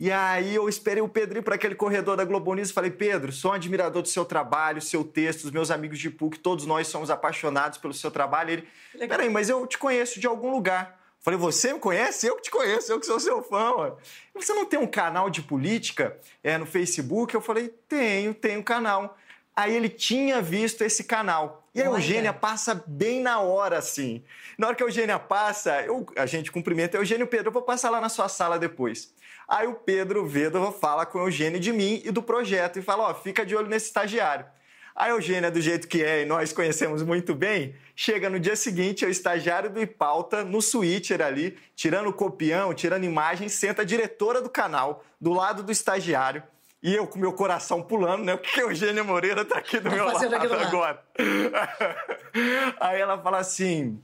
E 0.00 0.12
aí 0.12 0.54
eu 0.54 0.68
esperei 0.68 1.02
o 1.02 1.08
Pedro 1.08 1.40
ir 1.40 1.42
para 1.42 1.56
aquele 1.56 1.74
corredor 1.74 2.16
da 2.16 2.24
Globo 2.24 2.54
News 2.54 2.70
e 2.70 2.72
falei, 2.72 2.90
Pedro, 2.90 3.32
sou 3.32 3.50
um 3.50 3.54
admirador 3.54 4.00
do 4.00 4.06
seu 4.06 4.24
trabalho, 4.24 4.80
seu 4.80 5.02
texto, 5.02 5.46
os 5.46 5.50
meus 5.50 5.72
amigos 5.72 5.98
de 5.98 6.08
PUC, 6.08 6.38
todos 6.38 6.66
nós 6.66 6.86
somos 6.86 7.10
apaixonados 7.10 7.78
pelo 7.78 7.92
seu 7.92 8.08
trabalho. 8.08 8.50
Ele, 8.50 9.08
peraí, 9.08 9.28
mas 9.28 9.48
eu 9.48 9.66
te 9.66 9.76
conheço 9.76 10.20
de 10.20 10.26
algum 10.28 10.52
lugar. 10.52 10.96
Falei, 11.18 11.36
você 11.36 11.72
me 11.72 11.80
conhece? 11.80 12.28
Eu 12.28 12.36
que 12.36 12.42
te 12.42 12.50
conheço, 12.50 12.92
eu 12.92 13.00
que 13.00 13.06
sou 13.06 13.18
seu 13.18 13.42
fã. 13.42 13.72
Ué. 13.72 13.92
Você 14.36 14.54
não 14.54 14.64
tem 14.64 14.78
um 14.78 14.86
canal 14.86 15.28
de 15.28 15.42
política 15.42 16.16
é, 16.44 16.56
no 16.56 16.64
Facebook? 16.64 17.34
Eu 17.34 17.40
falei, 17.40 17.68
tenho, 17.88 18.32
tenho 18.32 18.62
canal. 18.62 19.18
Aí 19.58 19.74
ele 19.74 19.88
tinha 19.88 20.40
visto 20.40 20.82
esse 20.82 21.02
canal. 21.02 21.68
E 21.74 21.82
a 21.82 21.86
Eugênia 21.86 22.32
passa 22.32 22.80
bem 22.86 23.20
na 23.20 23.40
hora, 23.40 23.78
assim. 23.78 24.22
Na 24.56 24.68
hora 24.68 24.76
que 24.76 24.84
a 24.84 24.86
Eugênia 24.86 25.18
passa, 25.18 25.82
eu, 25.82 26.06
a 26.16 26.26
gente 26.26 26.52
cumprimenta 26.52 26.96
a 26.96 27.00
Eugênia 27.00 27.24
e 27.24 27.26
o 27.26 27.28
Pedro, 27.28 27.48
eu 27.48 27.52
vou 27.52 27.62
passar 27.62 27.90
lá 27.90 28.00
na 28.00 28.08
sua 28.08 28.28
sala 28.28 28.56
depois. 28.56 29.12
Aí 29.48 29.66
o 29.66 29.74
Pedro 29.74 30.24
Vedova 30.24 30.70
fala 30.70 31.04
com 31.04 31.18
a 31.18 31.22
Eugênia 31.22 31.58
de 31.58 31.72
mim 31.72 32.00
e 32.04 32.12
do 32.12 32.22
projeto 32.22 32.78
e 32.78 32.82
fala: 32.82 33.10
ó, 33.10 33.14
fica 33.14 33.44
de 33.44 33.56
olho 33.56 33.66
nesse 33.66 33.86
estagiário. 33.86 34.46
A 34.94 35.08
Eugênia, 35.08 35.50
do 35.50 35.60
jeito 35.60 35.88
que 35.88 36.04
é, 36.04 36.22
e 36.22 36.24
nós 36.24 36.52
conhecemos 36.52 37.02
muito 37.02 37.34
bem, 37.34 37.74
chega 37.96 38.30
no 38.30 38.38
dia 38.38 38.54
seguinte, 38.54 39.04
é 39.04 39.08
o 39.08 39.10
estagiário 39.10 39.70
do 39.70 39.82
Ipauta, 39.82 40.44
no 40.44 40.62
switcher 40.62 41.20
ali, 41.20 41.58
tirando 41.74 42.12
copião, 42.12 42.72
tirando 42.72 43.02
imagem, 43.02 43.48
senta 43.48 43.82
a 43.82 43.84
diretora 43.84 44.40
do 44.40 44.48
canal, 44.48 45.04
do 45.20 45.32
lado 45.32 45.64
do 45.64 45.72
estagiário. 45.72 46.44
E 46.82 46.94
eu 46.94 47.06
com 47.06 47.18
meu 47.18 47.32
coração 47.32 47.82
pulando, 47.82 48.24
né? 48.24 48.36
Porque 48.36 48.60
a 48.60 48.64
Eugênia 48.64 49.02
Moreira 49.02 49.44
tá 49.44 49.58
aqui 49.58 49.80
do 49.80 49.90
meu 49.90 50.06
lado 50.06 50.54
agora. 50.54 51.02
Aí 52.78 53.00
ela 53.00 53.18
fala 53.18 53.38
assim, 53.38 54.00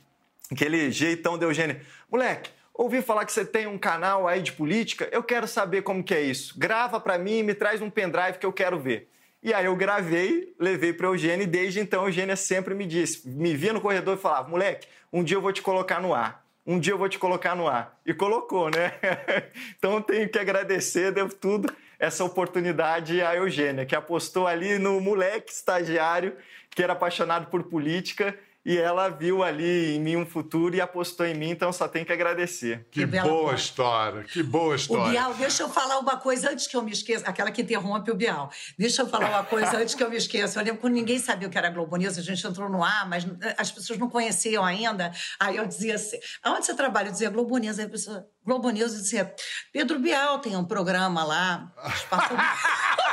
aquele 0.50 0.90
jeitão 0.90 1.38
da 1.38 1.46
Eugênia, 1.46 1.80
moleque, 2.10 2.50
Ouvi 2.76 3.00
falar 3.00 3.24
que 3.24 3.32
você 3.32 3.44
tem 3.44 3.68
um 3.68 3.78
canal 3.78 4.26
aí 4.26 4.42
de 4.42 4.50
política, 4.50 5.08
eu 5.12 5.22
quero 5.22 5.46
saber 5.46 5.82
como 5.82 6.02
que 6.02 6.12
é 6.12 6.20
isso. 6.20 6.58
Grava 6.58 6.98
para 6.98 7.16
mim 7.16 7.38
e 7.38 7.42
me 7.44 7.54
traz 7.54 7.80
um 7.80 7.88
pendrive 7.88 8.38
que 8.38 8.44
eu 8.44 8.52
quero 8.52 8.76
ver. 8.80 9.08
E 9.40 9.54
aí 9.54 9.66
eu 9.66 9.76
gravei, 9.76 10.52
levei 10.58 10.92
para 10.92 11.06
Eugênia 11.06 11.44
e 11.44 11.46
desde 11.46 11.78
então 11.78 12.02
a 12.02 12.08
Eugênia 12.08 12.34
sempre 12.34 12.74
me 12.74 12.84
disse, 12.84 13.28
me 13.28 13.54
via 13.54 13.72
no 13.72 13.80
corredor 13.80 14.16
e 14.16 14.20
falava, 14.20 14.48
moleque, 14.48 14.88
um 15.12 15.22
dia 15.22 15.36
eu 15.36 15.40
vou 15.40 15.52
te 15.52 15.62
colocar 15.62 16.00
no 16.00 16.12
ar. 16.12 16.44
Um 16.66 16.80
dia 16.80 16.94
eu 16.94 16.98
vou 16.98 17.08
te 17.08 17.16
colocar 17.16 17.54
no 17.54 17.68
ar. 17.68 17.96
E 18.04 18.12
colocou, 18.12 18.68
né? 18.68 18.94
então 19.78 20.02
tenho 20.02 20.28
que 20.28 20.38
agradecer, 20.38 21.12
devo 21.12 21.32
tudo, 21.32 21.72
essa 21.98 22.24
oportunidade 22.24 23.20
à 23.22 23.34
Eugênia, 23.36 23.86
que 23.86 23.94
apostou 23.94 24.46
ali 24.46 24.78
no 24.78 25.00
moleque 25.00 25.52
estagiário 25.52 26.36
que 26.74 26.82
era 26.82 26.92
apaixonado 26.92 27.46
por 27.46 27.64
política 27.64 28.36
e 28.64 28.78
ela 28.78 29.10
viu 29.10 29.42
ali 29.42 29.94
em 29.94 30.00
mim 30.00 30.16
um 30.16 30.24
futuro 30.24 30.74
e 30.74 30.80
apostou 30.80 31.26
em 31.26 31.34
mim, 31.34 31.50
então 31.50 31.70
só 31.70 31.86
tem 31.86 32.02
que 32.02 32.12
agradecer. 32.12 32.86
Que, 32.90 33.00
que 33.00 33.06
boa 33.06 33.54
história, 33.54 34.24
que 34.24 34.42
boa 34.42 34.74
história. 34.74 35.04
O 35.04 35.10
Bial, 35.10 35.34
deixa 35.34 35.64
eu 35.64 35.68
falar 35.68 35.98
uma 35.98 36.16
coisa 36.16 36.50
antes 36.50 36.66
que 36.66 36.74
eu 36.74 36.82
me 36.82 36.90
esqueça, 36.90 37.28
aquela 37.28 37.50
que 37.50 37.60
interrompe 37.60 38.10
o 38.10 38.14
Bial. 38.14 38.50
Deixa 38.78 39.02
eu 39.02 39.06
falar 39.06 39.28
uma 39.28 39.44
coisa 39.44 39.76
antes 39.76 39.94
que 39.94 40.02
eu 40.02 40.08
me 40.08 40.16
esqueça. 40.16 40.58
Eu 40.58 40.64
lembro 40.64 40.80
quando 40.80 40.94
ninguém 40.94 41.18
sabia 41.18 41.46
o 41.46 41.50
que 41.50 41.58
era 41.58 41.68
Globo 41.68 41.94
News, 41.96 42.16
a 42.16 42.22
gente 42.22 42.46
entrou 42.46 42.70
no 42.70 42.82
ar, 42.82 43.06
mas 43.06 43.26
as 43.58 43.70
pessoas 43.70 43.98
não 43.98 44.08
conheciam 44.08 44.64
ainda. 44.64 45.12
Aí 45.38 45.56
eu 45.56 45.66
dizia 45.66 45.96
assim: 45.96 46.18
aonde 46.42 46.64
você 46.64 46.74
trabalha? 46.74 47.08
Eu 47.08 47.12
dizia 47.12 47.28
Globo 47.28 47.58
News. 47.58 47.78
Aí 47.78 47.84
a 47.84 47.90
pessoa, 47.90 48.26
Globo 48.44 48.70
News, 48.70 48.92
eu 48.92 49.00
dizia, 49.00 49.34
Pedro 49.72 49.98
Bial 49.98 50.38
tem 50.38 50.56
um 50.56 50.64
programa 50.64 51.24
lá. 51.24 51.72
Espaço... 51.86 52.34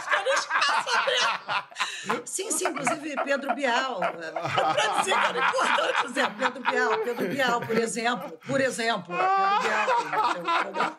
Sim, 2.25 2.51
sim, 2.51 2.67
inclusive 2.67 3.15
Pedro 3.23 3.53
Bial. 3.55 3.99
Para 3.99 4.99
dizer 4.99 5.13
que 5.13 5.27
era 5.27 5.49
importante 5.49 6.07
dizer 6.07 6.29
Pedro 6.31 6.63
Bial, 6.63 6.97
Pedro 6.99 7.27
Bial, 7.27 7.61
por 7.61 7.77
exemplo. 7.77 8.39
Por 8.47 8.61
exemplo, 8.61 9.15
Pedro 9.15 9.61
Bial. 9.61 10.97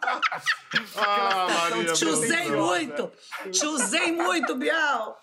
Ah, 0.96 1.46
Maria, 1.70 1.92
te 1.92 2.04
usei 2.04 2.50
muito, 2.50 3.12
te 3.50 3.66
usei 3.66 4.12
muito, 4.12 4.54
Bial. 4.54 5.18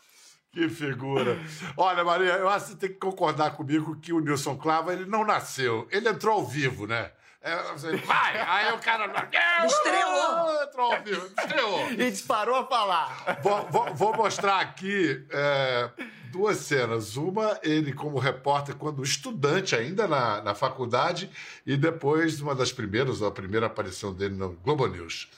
Que 0.52 0.68
figura. 0.68 1.40
Olha, 1.78 2.04
Maria, 2.04 2.34
eu 2.34 2.50
acho 2.50 2.66
que 2.66 2.72
você 2.72 2.78
tem 2.78 2.90
que 2.90 3.00
concordar 3.00 3.52
comigo 3.52 4.00
que 4.00 4.12
o 4.12 4.20
Nilson 4.20 4.58
Clava 4.58 4.92
ele 4.94 5.06
não 5.06 5.24
nasceu. 5.24 5.88
Ele 5.92 6.10
entrou 6.10 6.36
ao 6.36 6.46
vivo, 6.46 6.88
né? 6.88 7.12
É, 7.42 7.72
você, 7.72 7.96
vai! 7.98 8.42
Aí 8.42 8.74
o 8.74 8.80
cara. 8.80 9.30
Estreou! 9.66 10.64
Entrou 10.64 10.94
ao 10.94 11.04
vivo, 11.04 11.26
estreou. 11.26 11.92
E 11.92 12.12
disparou 12.12 12.56
a 12.56 12.66
falar. 12.66 13.40
Vou, 13.42 13.66
vou, 13.70 13.94
vou 13.94 14.18
mostrar 14.18 14.60
aqui 14.60 15.26
é, 15.32 15.90
duas 16.32 16.58
cenas. 16.58 17.16
Uma, 17.16 17.58
ele 17.64 17.94
como 17.94 18.20
repórter, 18.20 18.76
quando 18.76 19.02
estudante 19.02 19.74
ainda 19.74 20.06
na, 20.06 20.42
na 20.42 20.54
faculdade, 20.54 21.30
e 21.66 21.78
depois 21.78 22.42
uma 22.42 22.54
das 22.54 22.74
primeiras, 22.74 23.22
a 23.22 23.32
primeira 23.32 23.68
aparição 23.68 24.14
dele 24.14 24.36
no 24.36 24.52
Globo 24.52 24.86
News. 24.88 25.30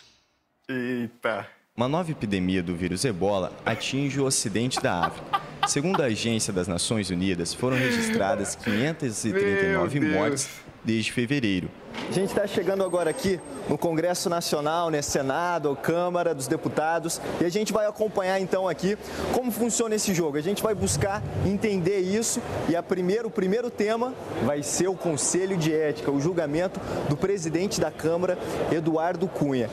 Eita! 0.67 1.47
Uma 1.77 1.87
nova 1.87 2.11
epidemia 2.11 2.63
do 2.63 2.75
vírus 2.75 3.05
ebola 3.05 3.53
atinge 3.63 4.19
o 4.19 4.25
ocidente 4.25 4.81
da 4.81 5.05
África. 5.05 5.41
Segundo 5.67 6.01
a 6.01 6.05
Agência 6.05 6.51
das 6.51 6.67
Nações 6.67 7.11
Unidas, 7.11 7.53
foram 7.53 7.77
registradas 7.77 8.55
539 8.55 9.99
mortes 10.01 10.49
desde 10.83 11.11
fevereiro. 11.11 11.69
A 12.09 12.13
gente 12.13 12.29
está 12.29 12.45
chegando 12.47 12.83
agora 12.83 13.09
aqui 13.09 13.39
no 13.69 13.77
Congresso 13.77 14.29
Nacional, 14.29 14.89
né, 14.89 15.01
Senado, 15.01 15.77
Câmara 15.81 16.33
dos 16.33 16.47
Deputados, 16.47 17.21
e 17.39 17.45
a 17.45 17.49
gente 17.49 17.71
vai 17.71 17.85
acompanhar 17.85 18.39
então 18.39 18.67
aqui 18.67 18.97
como 19.33 19.51
funciona 19.51 19.95
esse 19.95 20.13
jogo. 20.13 20.37
A 20.37 20.41
gente 20.41 20.61
vai 20.61 20.75
buscar 20.75 21.21
entender 21.45 21.99
isso 21.99 22.41
e 22.67 22.75
a 22.75 22.83
primeiro, 22.83 23.27
o 23.27 23.31
primeiro 23.31 23.69
tema 23.69 24.13
vai 24.45 24.63
ser 24.63 24.87
o 24.87 24.95
Conselho 24.95 25.55
de 25.55 25.73
Ética, 25.73 26.11
o 26.11 26.19
julgamento 26.19 26.79
do 27.07 27.15
presidente 27.15 27.79
da 27.79 27.91
Câmara, 27.91 28.37
Eduardo 28.71 29.27
Cunha. 29.27 29.69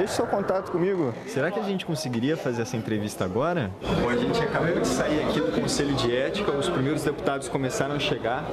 Deixe 0.00 0.14
seu 0.14 0.26
contato 0.26 0.72
comigo. 0.72 1.12
Será 1.26 1.50
que 1.50 1.60
a 1.60 1.62
gente 1.62 1.84
conseguiria 1.84 2.34
fazer 2.34 2.62
essa 2.62 2.74
entrevista 2.74 3.22
agora? 3.22 3.70
Bom, 4.00 4.08
a 4.08 4.16
gente 4.16 4.40
acabou 4.40 4.80
de 4.80 4.88
sair 4.88 5.22
aqui 5.24 5.38
do 5.38 5.52
Conselho 5.52 5.94
de 5.94 6.16
Ética, 6.16 6.50
os 6.52 6.70
primeiros 6.70 7.04
deputados 7.04 7.50
começaram 7.50 7.96
a 7.96 7.98
chegar. 7.98 8.46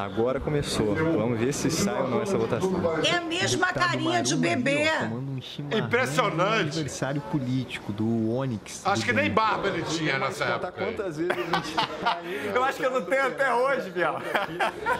Agora 0.00 0.38
começou. 0.38 0.94
Vamos 0.94 1.36
ver 1.36 1.52
se 1.52 1.68
sai 1.68 2.00
ou 2.00 2.08
não 2.08 2.22
essa 2.22 2.38
votação. 2.38 2.70
É 3.04 3.16
a 3.16 3.22
mesma 3.22 3.72
carinha 3.72 4.22
de 4.22 4.36
bebê. 4.36 4.86
Um 5.10 5.40
Impressionante. 5.76 6.74
Aniversário 6.76 7.20
político 7.22 7.92
do 7.92 8.30
Onyx. 8.36 8.86
Acho 8.86 9.04
que 9.04 9.12
nem 9.12 9.28
barba 9.28 9.66
ele 9.66 9.82
tinha 9.82 10.16
nessa 10.16 10.44
época. 10.44 10.70
Quantas 10.70 11.16
vezes 11.16 11.32
a 11.32 11.56
gente... 11.56 11.74
eu 12.54 12.62
acho 12.62 12.78
que 12.78 12.86
eu 12.86 12.90
não 12.92 13.02
tenho 13.02 13.26
até 13.26 13.52
hoje, 13.52 13.90
Biel. 13.90 14.18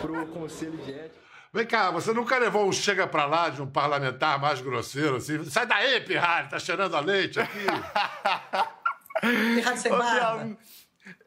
Pro 0.01 0.25
Conselho 0.27 0.77
de 0.85 0.91
Ética. 0.91 1.22
Vem 1.53 1.67
cá, 1.67 1.91
você 1.91 2.11
nunca 2.11 2.35
levou 2.39 2.67
um 2.67 2.71
chega 2.71 3.05
pra 3.05 3.25
lá 3.27 3.49
de 3.49 3.61
um 3.61 3.67
parlamentar 3.67 4.39
mais 4.41 4.59
grosseiro 4.59 5.17
assim? 5.17 5.43
Sai 5.45 5.67
daí, 5.67 6.01
pirralho, 6.01 6.49
tá 6.49 6.57
cheirando 6.57 6.95
a 6.95 6.99
leite 6.99 7.39
aqui. 7.39 7.59
pirralho 9.21 9.77
sem 9.77 9.91
barba. 9.91 10.57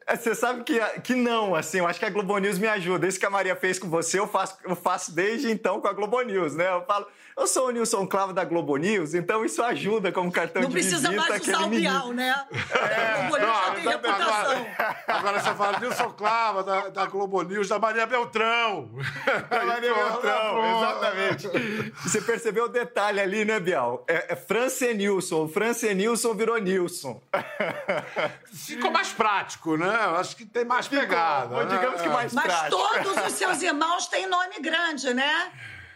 É, 0.05 0.17
Você 0.17 0.35
sabe 0.35 0.65
que, 0.65 0.79
que 0.99 1.15
não, 1.15 1.55
assim, 1.55 1.77
eu 1.79 1.87
acho 1.87 1.97
que 1.97 2.05
a 2.05 2.09
Globo 2.09 2.37
News 2.39 2.59
me 2.59 2.67
ajuda. 2.67 3.07
Isso 3.07 3.17
que 3.17 3.25
a 3.25 3.29
Maria 3.29 3.55
fez 3.55 3.79
com 3.79 3.89
você, 3.89 4.19
eu 4.19 4.27
faço, 4.27 4.57
eu 4.65 4.75
faço 4.75 5.15
desde 5.15 5.49
então 5.49 5.79
com 5.79 5.87
a 5.87 5.93
Globo 5.93 6.21
News, 6.21 6.55
né? 6.55 6.69
Eu 6.71 6.83
falo, 6.85 7.07
eu 7.37 7.45
sou 7.45 7.67
o 7.67 7.71
Nilson 7.71 8.07
Clavo 8.07 8.33
da 8.33 8.43
Globo 8.43 8.75
News, 8.77 9.13
então 9.13 9.45
isso 9.45 9.61
ajuda 9.63 10.11
como 10.11 10.31
cartão 10.31 10.61
Não 10.61 10.69
de 10.69 10.73
precisa 10.73 11.09
visita. 11.09 11.29
mais 11.29 11.47
usar 11.47 11.65
o 11.65 11.69
Bial, 11.69 12.11
né? 12.11 12.35
o 12.49 13.27
Globo 13.29 13.37
News 13.37 13.57
já 13.57 13.71
tem 13.71 13.83
reputação. 13.87 14.67
Agora, 14.67 14.95
agora 15.07 15.39
você 15.39 15.53
fala 15.53 15.79
Nilson 15.79 16.11
Clava, 16.13 16.63
da, 16.63 16.89
da 16.89 17.05
Globo 17.05 17.43
News, 17.43 17.69
da 17.69 17.77
Maria 17.77 18.05
Beltrão. 18.07 18.89
Da 19.49 19.65
Maria 19.65 19.93
Beltrão, 19.93 20.77
exatamente. 20.77 21.93
Você 22.03 22.21
percebeu 22.21 22.65
o 22.65 22.67
detalhe 22.67 23.19
ali, 23.19 23.45
né, 23.45 23.59
Bial? 23.59 24.03
É, 24.07 24.33
é 24.33 24.35
Francenilson. 24.35 25.45
O 25.45 25.47
Francenilson 25.47 26.33
virou 26.33 26.57
Nilson. 26.57 27.21
Ficou 28.51 28.91
mais 28.91 29.09
prático, 29.09 29.77
né? 29.77 29.89
Acho 30.17 30.35
que 30.35 30.45
tem 30.45 30.65
mais 30.65 30.87
pegada. 30.87 31.55
Bom, 31.55 31.65
digamos 31.65 32.01
que 32.01 32.07
né? 32.07 32.13
mais 32.13 32.33
Mas 32.33 32.45
prático. 32.45 32.77
todos 32.77 33.25
os 33.25 33.33
seus 33.33 33.61
irmãos 33.61 34.07
têm 34.07 34.27
nome 34.27 34.59
grande, 34.59 35.13
né? 35.13 35.51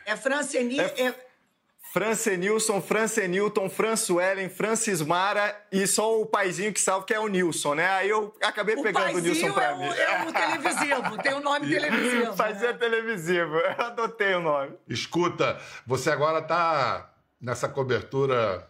É 0.05 0.15
Franceni... 0.15 0.79
É... 0.79 1.30
Francenilson, 1.91 2.81
Francenilton, 2.81 3.69
Francis 3.69 5.01
Mara 5.01 5.53
e 5.69 5.85
só 5.85 6.21
o 6.21 6.25
paizinho 6.25 6.71
que 6.71 6.79
salva, 6.79 7.05
que 7.05 7.13
é 7.13 7.19
o 7.19 7.27
Nilson, 7.27 7.75
né? 7.75 7.85
Aí 7.89 8.09
eu 8.09 8.33
acabei 8.41 8.75
O 8.75 8.81
pegando 8.81 9.09
o 9.09 9.11
paizinho 9.11 9.33
Nilson 9.33 9.53
pra 9.53 9.71
é 9.71 9.75
mim. 9.77 9.89
o, 9.89 9.93
é 9.93 10.25
o 10.25 10.31
televisivo, 10.31 11.17
tem 11.21 11.33
o 11.33 11.41
nome 11.41 11.67
televisivo. 11.69 12.33
Fazia 12.33 12.73
televisivo, 12.73 13.57
eu 13.77 13.85
adotei 13.85 14.33
o 14.35 14.39
nome. 14.39 14.71
Escuta, 14.87 15.59
você 15.85 16.09
agora 16.09 16.39
está 16.39 17.11
nessa 17.41 17.67
cobertura 17.67 18.65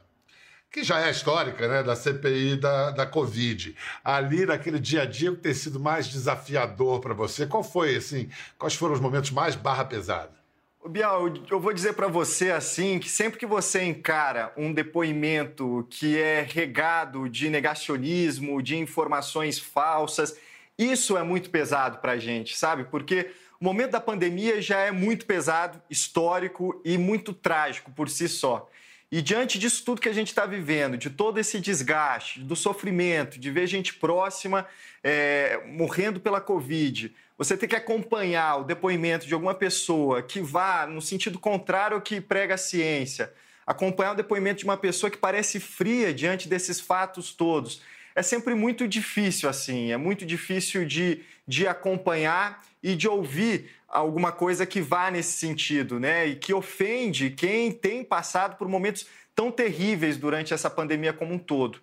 que 0.71 0.83
já 0.83 1.05
é 1.05 1.11
histórica, 1.11 1.67
né, 1.67 1.83
da 1.83 1.95
CPI 1.95 2.55
da, 2.55 2.89
da 2.89 3.05
Covid. 3.05 3.75
Ali, 4.03 4.47
naquele 4.47 4.79
dia 4.79 5.03
a 5.03 5.05
dia, 5.05 5.31
o 5.31 5.35
que 5.35 5.41
tem 5.43 5.53
sido 5.53 5.79
mais 5.79 6.07
desafiador 6.07 6.99
para 6.99 7.13
você? 7.13 7.45
Qual 7.45 7.61
foi, 7.63 7.95
assim, 7.97 8.31
quais 8.57 8.73
foram 8.73 8.95
os 8.95 8.99
momentos 8.99 9.29
mais 9.29 9.55
barra 9.55 9.85
pesada? 9.85 10.40
Bial, 10.89 11.27
eu- 11.49 11.59
vou 11.59 11.73
dizer 11.73 11.93
pra 11.93 12.07
você 12.07 12.49
assim 12.51 12.97
que 12.97 13.07
sempre 13.07 13.39
que 13.39 13.45
você 13.45 13.83
encara 13.83 14.51
um 14.57 14.73
depoimento 14.73 15.85
que 15.89 16.17
é 16.17 16.41
regado 16.41 17.29
de 17.29 17.49
negacionismo, 17.49 18.61
de 18.61 18.75
informações 18.75 19.59
falsas, 19.59 20.35
isso 20.77 21.15
é 21.15 21.23
muito 21.23 21.49
pesado 21.51 21.99
pra 21.99 22.17
gente, 22.17 22.57
sabe? 22.57 22.85
Porque 22.85 23.29
o 23.59 23.63
momento 23.63 23.91
da 23.91 24.01
pandemia 24.01 24.59
já 24.59 24.79
é 24.79 24.91
muito 24.91 25.25
pesado, 25.27 25.79
histórico 25.89 26.81
e 26.83 26.97
muito 26.97 27.31
trágico 27.31 27.91
por 27.91 28.09
si 28.09 28.27
só. 28.27 28.67
E 29.11 29.21
diante 29.21 29.59
disso 29.59 29.83
tudo 29.85 30.01
que 30.01 30.09
a 30.09 30.13
gente 30.13 30.29
está 30.29 30.45
vivendo, 30.45 30.97
de 30.97 31.09
todo 31.09 31.37
esse 31.37 31.59
desgaste, 31.59 32.39
do 32.39 32.55
sofrimento, 32.55 33.37
de 33.39 33.51
ver 33.51 33.67
gente 33.67 33.93
próxima 33.93 34.65
é, 35.03 35.61
morrendo 35.67 36.19
pela 36.19 36.39
Covid, 36.41 37.13
você 37.43 37.57
tem 37.57 37.67
que 37.67 37.75
acompanhar 37.75 38.57
o 38.57 38.63
depoimento 38.63 39.25
de 39.25 39.33
alguma 39.33 39.55
pessoa 39.55 40.21
que 40.21 40.39
vá 40.39 40.85
no 40.85 41.01
sentido 41.01 41.39
contrário 41.39 41.95
ao 41.95 42.01
que 42.01 42.21
prega 42.21 42.53
a 42.53 42.57
ciência, 42.57 43.33
acompanhar 43.65 44.11
o 44.11 44.15
depoimento 44.15 44.59
de 44.59 44.63
uma 44.63 44.77
pessoa 44.77 45.09
que 45.09 45.17
parece 45.17 45.59
fria 45.59 46.13
diante 46.13 46.47
desses 46.47 46.79
fatos 46.79 47.33
todos. 47.33 47.81
É 48.13 48.21
sempre 48.21 48.53
muito 48.53 48.87
difícil, 48.87 49.49
assim, 49.49 49.91
é 49.91 49.97
muito 49.97 50.23
difícil 50.23 50.85
de, 50.85 51.23
de 51.47 51.65
acompanhar 51.65 52.63
e 52.83 52.95
de 52.95 53.07
ouvir 53.07 53.71
alguma 53.87 54.31
coisa 54.31 54.63
que 54.63 54.79
vá 54.79 55.09
nesse 55.09 55.33
sentido, 55.39 55.99
né? 55.99 56.27
E 56.27 56.35
que 56.35 56.53
ofende 56.53 57.31
quem 57.31 57.71
tem 57.71 58.03
passado 58.03 58.55
por 58.55 58.67
momentos 58.67 59.07
tão 59.33 59.51
terríveis 59.51 60.15
durante 60.15 60.53
essa 60.53 60.69
pandemia 60.69 61.11
como 61.11 61.33
um 61.33 61.39
todo. 61.39 61.79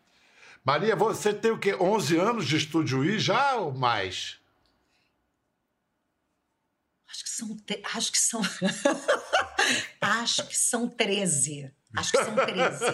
Maria, 0.65 0.95
você 0.95 1.35
tem 1.35 1.50
o 1.50 1.59
quê? 1.59 1.75
11 1.75 2.17
anos 2.17 2.47
de 2.47 2.57
Estúdio 2.59 3.05
I 3.05 3.19
já 3.19 3.57
ou 3.57 3.75
mais? 3.75 4.38
Acho 7.19 7.25
que 7.25 7.31
são. 7.31 7.57
Acho 7.95 8.13
que 8.13 8.19
são. 8.19 8.41
Acho 10.01 10.47
que 10.47 10.57
são 10.57 10.89
13. 10.89 11.71
Acho 11.97 12.13
que 12.13 12.25
são 12.25 12.35
13. 12.35 12.85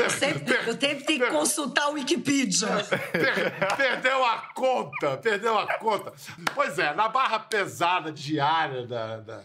Eu 0.00 0.10
sempre, 0.10 0.54
eu 0.54 0.80
sempre 0.80 1.04
tenho 1.04 1.20
que 1.24 1.30
consultar 1.30 1.90
o 1.90 1.94
Wikipedia. 1.94 2.68
Per- 3.12 3.76
perdeu 3.76 4.24
a 4.24 4.38
conta, 4.54 5.16
perdeu 5.18 5.58
a 5.58 5.74
conta. 5.78 6.12
Pois 6.54 6.78
é, 6.78 6.94
na 6.94 7.08
barra 7.08 7.40
pesada 7.40 8.10
diária 8.12 8.86
da, 8.86 9.18
da 9.18 9.42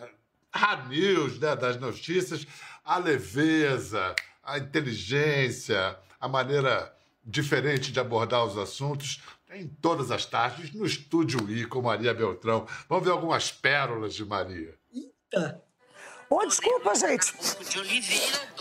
News, 0.87 1.39
né, 1.39 1.55
das 1.55 1.77
notícias, 1.77 2.45
a 2.85 2.97
leveza, 2.97 4.15
a 4.43 4.57
inteligência, 4.57 5.97
a 6.19 6.27
maneira 6.27 6.95
diferente 7.25 7.91
de 7.91 7.99
abordar 7.99 8.45
os 8.45 8.57
assuntos, 8.57 9.21
em 9.51 9.67
todas 9.67 10.11
as 10.11 10.25
tardes, 10.25 10.71
no 10.73 10.85
Estúdio 10.85 11.49
I 11.49 11.65
com 11.65 11.81
Maria 11.81 12.13
Beltrão. 12.13 12.65
Vamos 12.87 13.03
ver 13.05 13.11
algumas 13.11 13.51
pérolas 13.51 14.13
de 14.13 14.23
Maria. 14.23 14.75
Ô, 16.29 16.45
desculpa, 16.45 16.93
gente. 16.93 17.33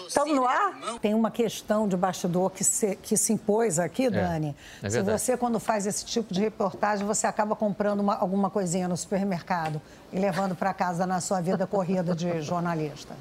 Estamos 0.09 0.35
no 0.35 0.47
ar? 0.47 0.99
Tem 1.03 1.13
uma 1.13 1.31
questão 1.31 1.87
de 1.87 1.97
bastidor 1.97 2.51
que 2.51 2.65
se, 2.65 2.97
que 2.97 3.15
se 3.17 3.35
impôs 3.35 3.79
aqui, 3.79 4.09
Dani. 4.09 4.57
é 4.83 4.89
Se 4.89 4.97
verdade. 4.97 5.21
você, 5.21 5.37
quando 5.37 5.61
faz 5.61 5.87
esse 5.87 6.07
tipo 6.07 6.33
de 6.33 6.41
reportagem, 6.41 7.07
você 7.07 7.27
acaba 7.27 7.55
comprando 7.55 8.01
uma- 8.01 8.17
alguma 8.17 8.49
coisinha 8.49 8.89
no 8.89 8.97
supermercado 8.97 9.83
e 10.11 10.19
levando 10.19 10.55
para 10.57 10.73
casa 10.73 11.07
na 11.07 11.21
sua 11.21 11.43
vida 11.43 11.67
corrida 11.67 12.15
de 12.15 12.41
jornalista. 12.41 13.15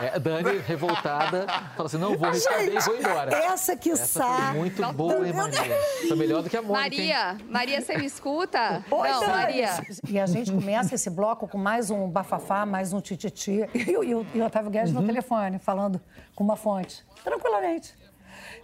É, 0.00 0.18
Dani, 0.18 0.58
revoltada, 0.58 1.46
fala 1.76 1.86
assim: 1.86 1.98
não 1.98 2.16
vou 2.16 2.30
receber 2.30 2.74
e 2.74 2.78
vou 2.80 2.96
embora. 2.96 3.34
Essa 3.34 3.76
que 3.76 3.90
Essa 3.90 4.20
foi 4.20 4.22
sabe. 4.36 4.58
muito 4.58 4.92
boa, 4.94 5.26
hein, 5.26 5.32
Maria? 5.34 5.60
Foi 6.08 6.16
melhor 6.16 6.42
do 6.42 6.48
que 6.50 6.56
a 6.56 6.62
Mônica. 6.62 6.94
hein? 6.96 7.12
Maria, 7.12 7.38
Maria, 7.48 7.80
você 7.80 7.96
me 7.98 8.06
escuta? 8.06 8.82
Oi, 8.90 9.08
não, 9.08 9.20
Dani. 9.20 9.32
Maria. 9.32 9.68
E 10.08 10.18
a 10.18 10.26
gente 10.26 10.50
começa 10.50 10.94
esse 10.94 11.10
bloco 11.10 11.46
com 11.46 11.58
mais 11.58 11.90
um 11.90 12.08
bafafá, 12.08 12.64
mais 12.64 12.92
um 12.92 13.00
tititi. 13.00 13.68
E, 13.74 13.96
o- 13.96 14.44
Otávio 14.46 14.70
Guedes 14.70 14.94
Uhum. 14.94 15.00
no 15.02 15.06
telefone, 15.06 15.58
falando 15.58 16.00
com 16.34 16.42
uma 16.42 16.56
fonte. 16.56 17.04
Tranquilamente. 17.22 17.94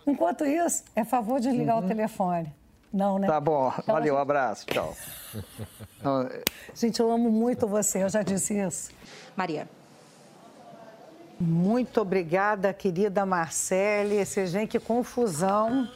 Enquanto 0.06 0.44
isso, 0.46 0.84
é 0.96 1.04
favor 1.04 1.38
de 1.40 1.48
desligar 1.48 1.78
o 1.78 1.82
telefone. 1.86 2.52
Não, 2.90 3.18
né? 3.18 3.26
Tá 3.26 3.38
bom, 3.38 3.70
Então, 3.78 3.94
valeu, 3.94 4.16
abraço, 4.16 4.64
tchau. 4.66 4.96
Não, 6.02 6.26
Gente, 6.74 6.98
eu 7.00 7.10
amo 7.10 7.30
muito 7.30 7.66
você, 7.66 8.02
eu 8.02 8.08
já 8.08 8.22
disse 8.22 8.58
isso. 8.58 8.90
Maria. 9.36 9.68
Muito 11.40 12.01
obrigada, 12.01 12.72
querida 12.72 13.24
Marcele. 13.24 14.16
Esse, 14.16 14.46
gente, 14.46 14.70
que 14.70 14.81
confusão. 14.81 15.88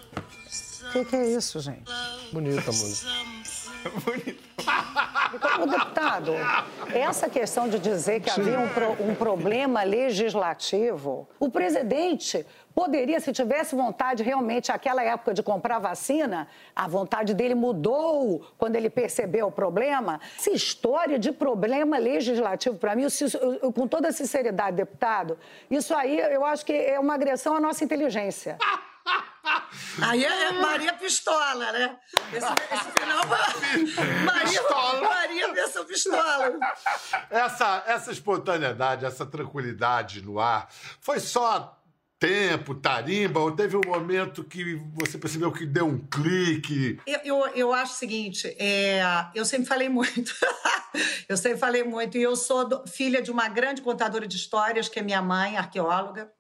O 0.89 0.93
que, 0.93 1.05
que 1.05 1.17
é 1.17 1.31
isso, 1.31 1.59
gente? 1.61 1.91
Bonita 2.33 2.67
música. 2.67 3.09
Ô, 5.61 5.67
deputado, 5.67 6.33
essa 6.95 7.29
questão 7.29 7.69
de 7.69 7.79
dizer 7.79 8.21
que 8.21 8.31
havia 8.31 8.59
um, 8.61 8.69
pro- 8.69 8.97
um 9.05 9.15
problema 9.15 9.83
legislativo, 9.83 11.29
o 11.41 11.51
presidente 11.51 12.47
poderia, 12.75 13.21
se 13.21 13.33
tivesse 13.33 13.75
vontade 13.75 14.23
realmente, 14.23 14.71
aquela 14.73 15.03
época 15.03 15.35
de 15.35 15.43
comprar 15.43 15.79
vacina, 15.79 16.49
a 16.75 16.87
vontade 16.89 17.35
dele 17.35 17.55
mudou 17.55 18.47
quando 18.57 18.77
ele 18.77 18.89
percebeu 18.89 19.49
o 19.49 19.53
problema. 19.53 20.21
Essa 20.39 20.51
história 20.51 21.19
de 21.19 21.33
problema 21.33 21.99
legislativo, 21.99 22.77
para 22.77 22.95
mim, 22.95 23.07
com 23.75 23.87
toda 23.89 24.13
sinceridade, 24.13 24.77
deputado, 24.77 25.39
isso 25.71 25.95
aí 25.95 26.19
eu 26.19 26.45
acho 26.45 26.65
que 26.65 26.73
é 26.73 26.99
uma 27.01 27.15
agressão 27.15 27.57
à 27.57 27.61
nossa 27.61 27.85
inteligência. 27.85 28.57
Aí 30.03 30.25
é 30.25 30.53
Maria 30.53 30.93
Pistola, 30.95 31.73
né? 31.73 31.97
Esse, 32.33 32.47
esse 32.47 32.93
final. 32.93 33.23
Maria, 34.25 34.61
Pistola. 34.63 35.01
Maria 35.03 35.53
pensa 35.53 35.85
pistola. 35.85 36.59
Essa, 37.31 37.85
essa 37.87 38.13
espontaneidade, 38.13 39.05
essa 39.05 39.27
tranquilidade 39.27 40.23
no 40.23 40.39
ar, 40.39 40.69
foi 41.01 41.21
só 41.21 41.79
tempo, 42.19 42.75
tarimba, 42.77 43.41
ou 43.41 43.51
teve 43.51 43.77
um 43.77 43.81
momento 43.85 44.45
que 44.45 44.77
você 44.95 45.19
percebeu 45.19 45.51
que 45.51 45.67
deu 45.67 45.87
um 45.89 45.99
clique? 46.07 47.01
Eu, 47.05 47.19
eu, 47.25 47.47
eu 47.49 47.73
acho 47.73 47.95
o 47.95 47.97
seguinte, 47.97 48.55
é, 48.61 49.03
eu 49.35 49.45
sempre 49.45 49.67
falei 49.67 49.89
muito, 49.89 50.33
eu 51.29 51.37
sempre 51.37 51.59
falei 51.59 51.83
muito, 51.83 52.17
e 52.17 52.23
eu 52.23 52.37
sou 52.37 52.65
do- 52.69 52.87
filha 52.87 53.21
de 53.21 53.31
uma 53.33 53.49
grande 53.49 53.83
contadora 53.83 54.25
de 54.25 54.37
histórias, 54.37 54.89
que 54.89 55.01
é 55.01 55.03
minha 55.03 55.21
mãe, 55.21 55.57
arqueóloga, 55.57 56.31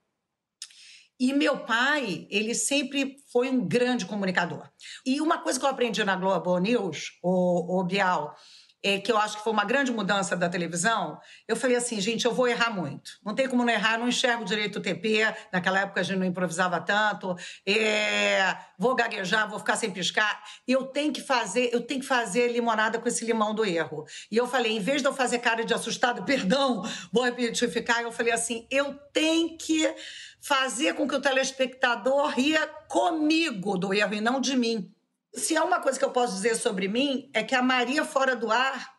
e 1.22 1.32
meu 1.32 1.56
pai, 1.56 2.26
ele 2.28 2.52
sempre 2.52 3.14
foi 3.32 3.48
um 3.48 3.64
grande 3.64 4.04
comunicador. 4.04 4.68
E 5.06 5.20
uma 5.20 5.38
coisa 5.38 5.56
que 5.56 5.64
eu 5.64 5.70
aprendi 5.70 6.02
na 6.02 6.16
Globo 6.16 6.58
News, 6.58 7.12
o, 7.22 7.78
o 7.78 7.84
Bial, 7.84 8.34
é 8.82 8.98
que 8.98 9.12
eu 9.12 9.16
acho 9.16 9.36
que 9.36 9.44
foi 9.44 9.52
uma 9.52 9.64
grande 9.64 9.92
mudança 9.92 10.36
da 10.36 10.48
televisão, 10.48 11.20
eu 11.46 11.54
falei 11.54 11.76
assim, 11.76 12.00
gente, 12.00 12.24
eu 12.24 12.34
vou 12.34 12.48
errar 12.48 12.70
muito. 12.70 13.12
Não 13.24 13.34
tem 13.34 13.48
como 13.48 13.64
não 13.64 13.72
errar, 13.72 13.96
não 13.98 14.08
enxergo 14.08 14.44
direito 14.44 14.80
o 14.80 14.82
TP, 14.82 15.20
naquela 15.52 15.82
época 15.82 16.00
a 16.00 16.02
gente 16.02 16.18
não 16.18 16.26
improvisava 16.26 16.80
tanto, 16.80 17.36
é, 17.64 18.56
vou 18.76 18.96
gaguejar, 18.96 19.48
vou 19.48 19.60
ficar 19.60 19.76
sem 19.76 19.92
piscar. 19.92 20.42
Eu 20.66 20.86
tenho 20.86 21.12
que 21.12 21.20
fazer, 21.20 21.70
eu 21.72 21.82
tenho 21.82 22.00
que 22.00 22.06
fazer 22.06 22.50
limonada 22.50 22.98
com 22.98 23.06
esse 23.06 23.24
limão 23.24 23.54
do 23.54 23.64
erro. 23.64 24.04
E 24.28 24.36
eu 24.36 24.48
falei, 24.48 24.72
em 24.72 24.80
vez 24.80 25.00
de 25.00 25.06
eu 25.06 25.14
fazer 25.14 25.38
cara 25.38 25.64
de 25.64 25.72
assustado, 25.72 26.24
perdão, 26.26 26.82
vou 27.12 27.22
repetificar, 27.22 28.02
eu 28.02 28.10
falei 28.10 28.32
assim, 28.32 28.66
eu 28.68 28.94
tenho 29.12 29.56
que 29.56 29.94
fazer 30.42 30.94
com 30.94 31.06
que 31.06 31.14
o 31.14 31.20
telespectador 31.20 32.30
ria 32.30 32.66
comigo 32.88 33.78
do 33.78 33.94
erro 33.94 34.14
e 34.14 34.20
não 34.20 34.40
de 34.40 34.56
mim. 34.56 34.92
se 35.32 35.54
é 35.56 35.62
uma 35.62 35.80
coisa 35.80 35.98
que 35.98 36.04
eu 36.04 36.10
posso 36.10 36.34
dizer 36.34 36.56
sobre 36.56 36.88
mim, 36.88 37.30
é 37.32 37.42
que 37.42 37.54
a 37.54 37.62
Maria 37.62 38.04
fora 38.04 38.36
do 38.36 38.50
ar 38.50 38.92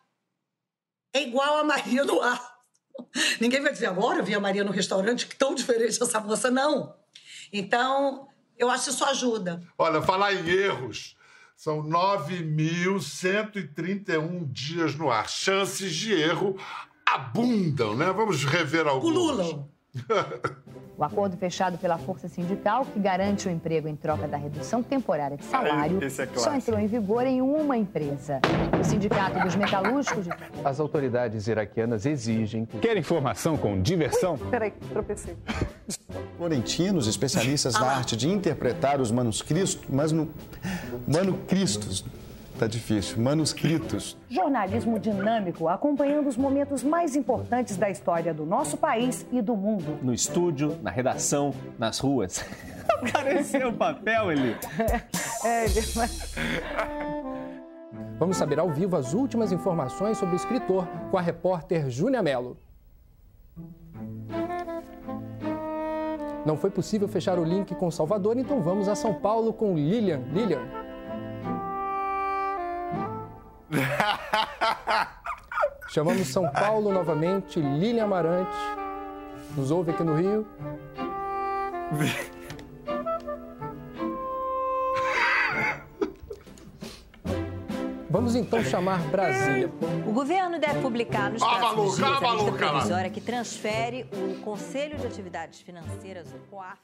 é 1.12 1.22
igual 1.22 1.58
a 1.58 1.64
Maria 1.64 2.02
no 2.02 2.20
ar. 2.20 2.54
Ninguém 3.40 3.60
vai 3.60 3.72
dizer 3.72 3.86
agora 3.86 4.18
eu 4.18 4.24
vi 4.24 4.34
a 4.34 4.40
Maria 4.40 4.64
no 4.64 4.72
restaurante, 4.72 5.28
que 5.28 5.36
tão 5.36 5.54
diferente 5.54 6.02
essa 6.02 6.18
moça. 6.18 6.50
Não. 6.50 6.96
Então, 7.52 8.26
eu 8.58 8.68
acho 8.70 8.84
que 8.84 8.90
isso 8.90 9.04
ajuda. 9.04 9.60
Olha, 9.78 10.02
falar 10.02 10.32
em 10.32 10.48
erros. 10.48 11.16
São 11.56 11.84
9.131 11.84 14.50
dias 14.50 14.96
no 14.96 15.08
ar. 15.10 15.28
Chances 15.28 15.94
de 15.94 16.12
erro 16.12 16.58
abundam, 17.06 17.94
né? 17.94 18.12
Vamos 18.12 18.44
rever 18.44 18.88
alguns. 18.88 19.12
Pululam. 19.12 19.70
O 20.96 21.02
acordo 21.02 21.36
fechado 21.36 21.76
pela 21.76 21.98
Força 21.98 22.28
Sindical, 22.28 22.84
que 22.84 23.00
garante 23.00 23.48
o 23.48 23.50
emprego 23.50 23.88
em 23.88 23.96
troca 23.96 24.28
da 24.28 24.36
redução 24.36 24.80
temporária 24.80 25.36
de 25.36 25.44
salário, 25.44 26.02
Esse 26.02 26.22
é 26.22 26.28
só 26.36 26.54
entrou 26.54 26.78
em 26.78 26.86
vigor 26.86 27.26
em 27.26 27.42
uma 27.42 27.76
empresa. 27.76 28.40
O 28.80 28.84
Sindicato 28.84 29.40
dos 29.40 29.56
Metalúrgicos. 29.56 30.26
As 30.64 30.78
autoridades 30.78 31.48
iraquianas 31.48 32.06
exigem 32.06 32.64
que. 32.64 32.78
Quer 32.78 32.96
informação 32.96 33.56
com 33.56 33.80
diversão? 33.82 34.38
Peraí, 34.38 34.72
tropecei. 34.92 35.36
Florentinos, 36.36 37.08
especialistas 37.08 37.74
na 37.74 37.86
arte 37.86 38.16
de 38.16 38.28
interpretar 38.28 39.00
os 39.00 39.10
manuscritos, 39.10 39.80
mas 39.88 40.12
no 40.12 40.30
manuscritos, 41.08 42.04
tá 42.58 42.66
difícil, 42.66 43.20
manuscritos. 43.20 44.16
Jornalismo 44.28 44.98
dinâmico, 44.98 45.68
acompanhando 45.68 46.28
os 46.28 46.36
momentos 46.36 46.82
mais 46.82 47.16
importantes 47.16 47.76
da 47.76 47.90
história 47.90 48.32
do 48.32 48.46
nosso 48.46 48.76
país 48.76 49.26
e 49.32 49.42
do 49.42 49.56
mundo. 49.56 49.98
No 50.02 50.12
estúdio, 50.14 50.78
na 50.82 50.90
redação, 50.90 51.52
nas 51.78 51.98
ruas. 51.98 52.44
Apareceu 52.88 53.68
o 53.70 53.72
papel 53.72 54.28
ali. 54.30 54.56
É, 55.44 55.66
ele- 55.66 55.82
Vamos 58.18 58.38
saber 58.38 58.58
ao 58.58 58.70
vivo 58.70 58.96
as 58.96 59.12
últimas 59.12 59.52
informações 59.52 60.16
sobre 60.16 60.34
o 60.34 60.36
escritor 60.36 60.86
com 61.10 61.18
a 61.18 61.20
repórter 61.20 61.90
Júnia 61.90 62.22
Mello. 62.22 62.56
Não 66.46 66.56
foi 66.56 66.70
possível 66.70 67.06
fechar 67.08 67.38
o 67.38 67.44
link 67.44 67.74
com 67.74 67.90
Salvador, 67.90 68.38
então 68.38 68.62
vamos 68.62 68.88
a 68.88 68.94
São 68.94 69.12
Paulo 69.12 69.52
com 69.52 69.74
Lilian. 69.74 70.22
Lilian. 70.32 70.62
Chamamos 75.88 76.26
São 76.28 76.48
Paulo 76.50 76.92
novamente, 76.92 77.60
Lilian 77.60 78.04
Amarante. 78.04 78.56
Nos 79.56 79.70
ouve 79.70 79.92
aqui 79.92 80.02
no 80.02 80.14
Rio. 80.16 80.46
Vamos 88.08 88.36
então 88.36 88.62
chamar 88.62 88.98
Brasília. 89.10 89.68
O 90.06 90.12
governo 90.12 90.58
deve 90.58 90.80
publicar 90.80 91.30
nos 91.30 91.42
Ah, 91.42 91.56
próximos 91.56 91.96
dias 91.96 92.08
ah, 92.08 92.10
a 92.10 92.10
lista 92.20 92.26
maluca 92.36 92.64
lá. 92.66 92.70
provisória 92.72 93.10
que 93.10 93.20
transfere 93.20 94.08
o 94.12 94.40
Conselho 94.42 94.96
de 94.98 95.06
Atividades 95.06 95.60
Financeiras, 95.62 96.28
o 96.32 96.38
COAF, 96.50 96.78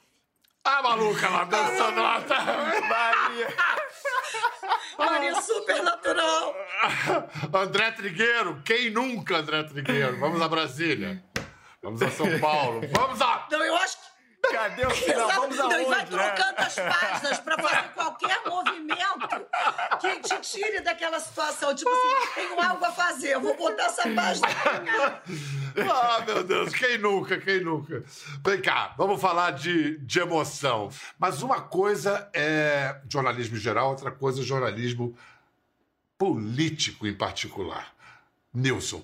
A 0.65 0.83
maluca 0.83 1.29
lá 1.29 1.45
dançando 1.45 2.01
lá. 2.01 2.21
Tá... 2.21 2.43
Maria. 2.45 3.47
Maria 4.97 5.41
super 5.41 5.83
natural. 5.83 6.55
André 7.53 7.91
Trigueiro, 7.91 8.61
quem 8.63 8.89
nunca, 8.89 9.37
André 9.37 9.63
Trigueiro? 9.63 10.19
Vamos 10.19 10.41
a 10.41 10.47
Brasília. 10.47 11.23
Vamos 11.81 12.01
a 12.01 12.11
São 12.11 12.39
Paulo. 12.39 12.81
Vamos 12.91 13.21
a. 13.21 13.47
Não, 13.51 13.63
eu 13.63 13.75
acho 13.77 13.97
que. 13.97 14.10
Cadê 14.51 14.85
o 14.85 14.89
final? 14.89 15.27
Vamos 15.29 15.57
Não, 15.57 15.71
e 15.71 15.85
vai 15.85 15.99
aonde, 15.99 16.15
né? 16.15 16.29
trocando 16.29 16.59
as 16.59 16.75
páginas 16.75 17.39
para 17.39 17.57
fazer 17.57 17.89
qualquer 17.93 18.41
movimento 18.45 19.47
que 19.99 20.19
te 20.19 20.41
tire 20.41 20.81
daquela 20.81 21.19
situação. 21.19 21.73
Tipo 21.73 21.89
assim, 21.89 22.31
tenho 22.35 22.61
algo 22.61 22.85
a 22.85 22.91
fazer, 22.91 23.33
eu 23.33 23.41
vou 23.41 23.55
botar 23.55 23.85
essa 23.85 24.03
página. 24.03 24.47
Ah, 25.89 26.23
meu 26.25 26.43
Deus, 26.43 26.73
quem 26.73 26.97
nunca, 26.97 27.39
quem 27.39 27.61
nunca? 27.61 28.03
Vem 28.45 28.61
cá, 28.61 28.93
vamos 28.97 29.21
falar 29.21 29.51
de, 29.51 29.97
de 29.99 30.19
emoção. 30.19 30.89
Mas 31.17 31.41
uma 31.41 31.61
coisa 31.61 32.29
é 32.33 32.99
jornalismo 33.09 33.55
em 33.55 33.59
geral, 33.59 33.91
outra 33.91 34.11
coisa 34.11 34.41
é 34.41 34.43
jornalismo 34.43 35.17
político 36.17 37.07
em 37.07 37.13
particular. 37.13 37.93
Nilson, 38.53 39.03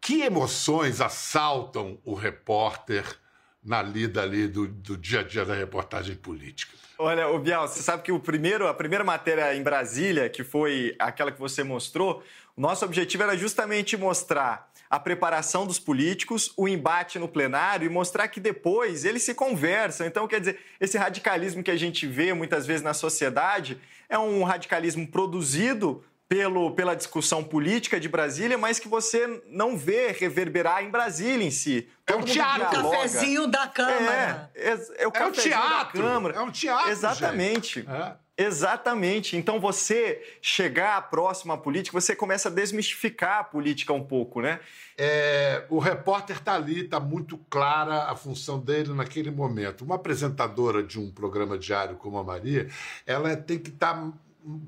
que 0.00 0.22
emoções 0.22 1.00
assaltam 1.00 1.98
o 2.04 2.14
repórter 2.14 3.18
na 3.66 3.82
lida 3.82 4.22
ali 4.22 4.46
do, 4.46 4.68
do 4.68 4.96
dia 4.96 5.20
a 5.20 5.22
dia 5.24 5.44
da 5.44 5.54
reportagem 5.54 6.14
política? 6.14 6.72
Olha, 6.98 7.28
o 7.28 7.38
Bial, 7.38 7.66
você 7.66 7.82
sabe 7.82 8.02
que 8.02 8.12
o 8.12 8.20
primeiro, 8.20 8.68
a 8.68 8.72
primeira 8.72 9.04
matéria 9.04 9.54
em 9.54 9.62
Brasília, 9.62 10.30
que 10.30 10.44
foi 10.44 10.94
aquela 10.98 11.32
que 11.32 11.38
você 11.38 11.62
mostrou, 11.62 12.22
nosso 12.56 12.84
objetivo 12.84 13.24
era 13.24 13.36
justamente 13.36 13.96
mostrar 13.96 14.70
a 14.88 15.00
preparação 15.00 15.66
dos 15.66 15.78
políticos, 15.78 16.52
o 16.56 16.68
embate 16.68 17.18
no 17.18 17.28
plenário 17.28 17.84
e 17.84 17.88
mostrar 17.88 18.28
que 18.28 18.38
depois 18.38 19.04
eles 19.04 19.24
se 19.24 19.34
conversam. 19.34 20.06
Então, 20.06 20.28
quer 20.28 20.38
dizer, 20.38 20.60
esse 20.80 20.96
radicalismo 20.96 21.62
que 21.62 21.70
a 21.70 21.76
gente 21.76 22.06
vê 22.06 22.32
muitas 22.32 22.66
vezes 22.66 22.82
na 22.82 22.94
sociedade 22.94 23.78
é 24.08 24.16
um 24.16 24.44
radicalismo 24.44 25.06
produzido 25.06 26.04
pelo, 26.28 26.72
pela 26.72 26.94
discussão 26.94 27.44
política 27.44 28.00
de 28.00 28.08
Brasília, 28.08 28.58
mas 28.58 28.78
que 28.78 28.88
você 28.88 29.42
não 29.48 29.76
vê 29.76 30.08
reverberar 30.08 30.82
em 30.82 30.90
Brasília 30.90 31.46
em 31.46 31.50
si. 31.50 31.88
É 32.06 32.12
Todo 32.12 32.16
um 32.16 32.20
mundo 32.20 32.32
teatro. 32.32 32.70
dialoga. 32.70 32.96
Cafezinho 32.96 33.46
da 33.46 33.66
Câmara. 33.68 34.50
É, 34.54 34.70
é, 34.70 34.72
é 34.72 34.76
o 34.76 35.04
É 35.04 35.08
um 35.08 35.10
cafezinho 35.12 35.54
teatro, 35.54 36.02
da 36.02 36.08
Câmara. 36.08 36.34
é 36.36 36.40
um 36.40 36.50
teatro, 36.50 36.90
Exatamente. 36.90 37.86
É. 37.88 38.12
Exatamente. 38.38 39.34
Então, 39.36 39.58
você 39.58 40.22
chegar 40.42 41.08
próximo 41.08 41.54
à 41.54 41.56
política, 41.58 41.98
você 41.98 42.14
começa 42.14 42.48
a 42.48 42.52
desmistificar 42.52 43.38
a 43.38 43.44
política 43.44 43.94
um 43.94 44.04
pouco, 44.04 44.42
né? 44.42 44.60
É, 44.98 45.64
o 45.70 45.78
repórter 45.78 46.36
está 46.36 46.54
ali, 46.54 46.84
está 46.84 47.00
muito 47.00 47.38
clara 47.48 48.10
a 48.10 48.14
função 48.14 48.58
dele 48.58 48.92
naquele 48.92 49.30
momento. 49.30 49.84
Uma 49.84 49.94
apresentadora 49.94 50.82
de 50.82 51.00
um 51.00 51.10
programa 51.10 51.56
diário 51.56 51.96
como 51.96 52.18
a 52.18 52.24
Maria, 52.24 52.68
ela 53.06 53.34
tem 53.36 53.58
que 53.58 53.70
estar 53.70 53.94
com 53.94 54.12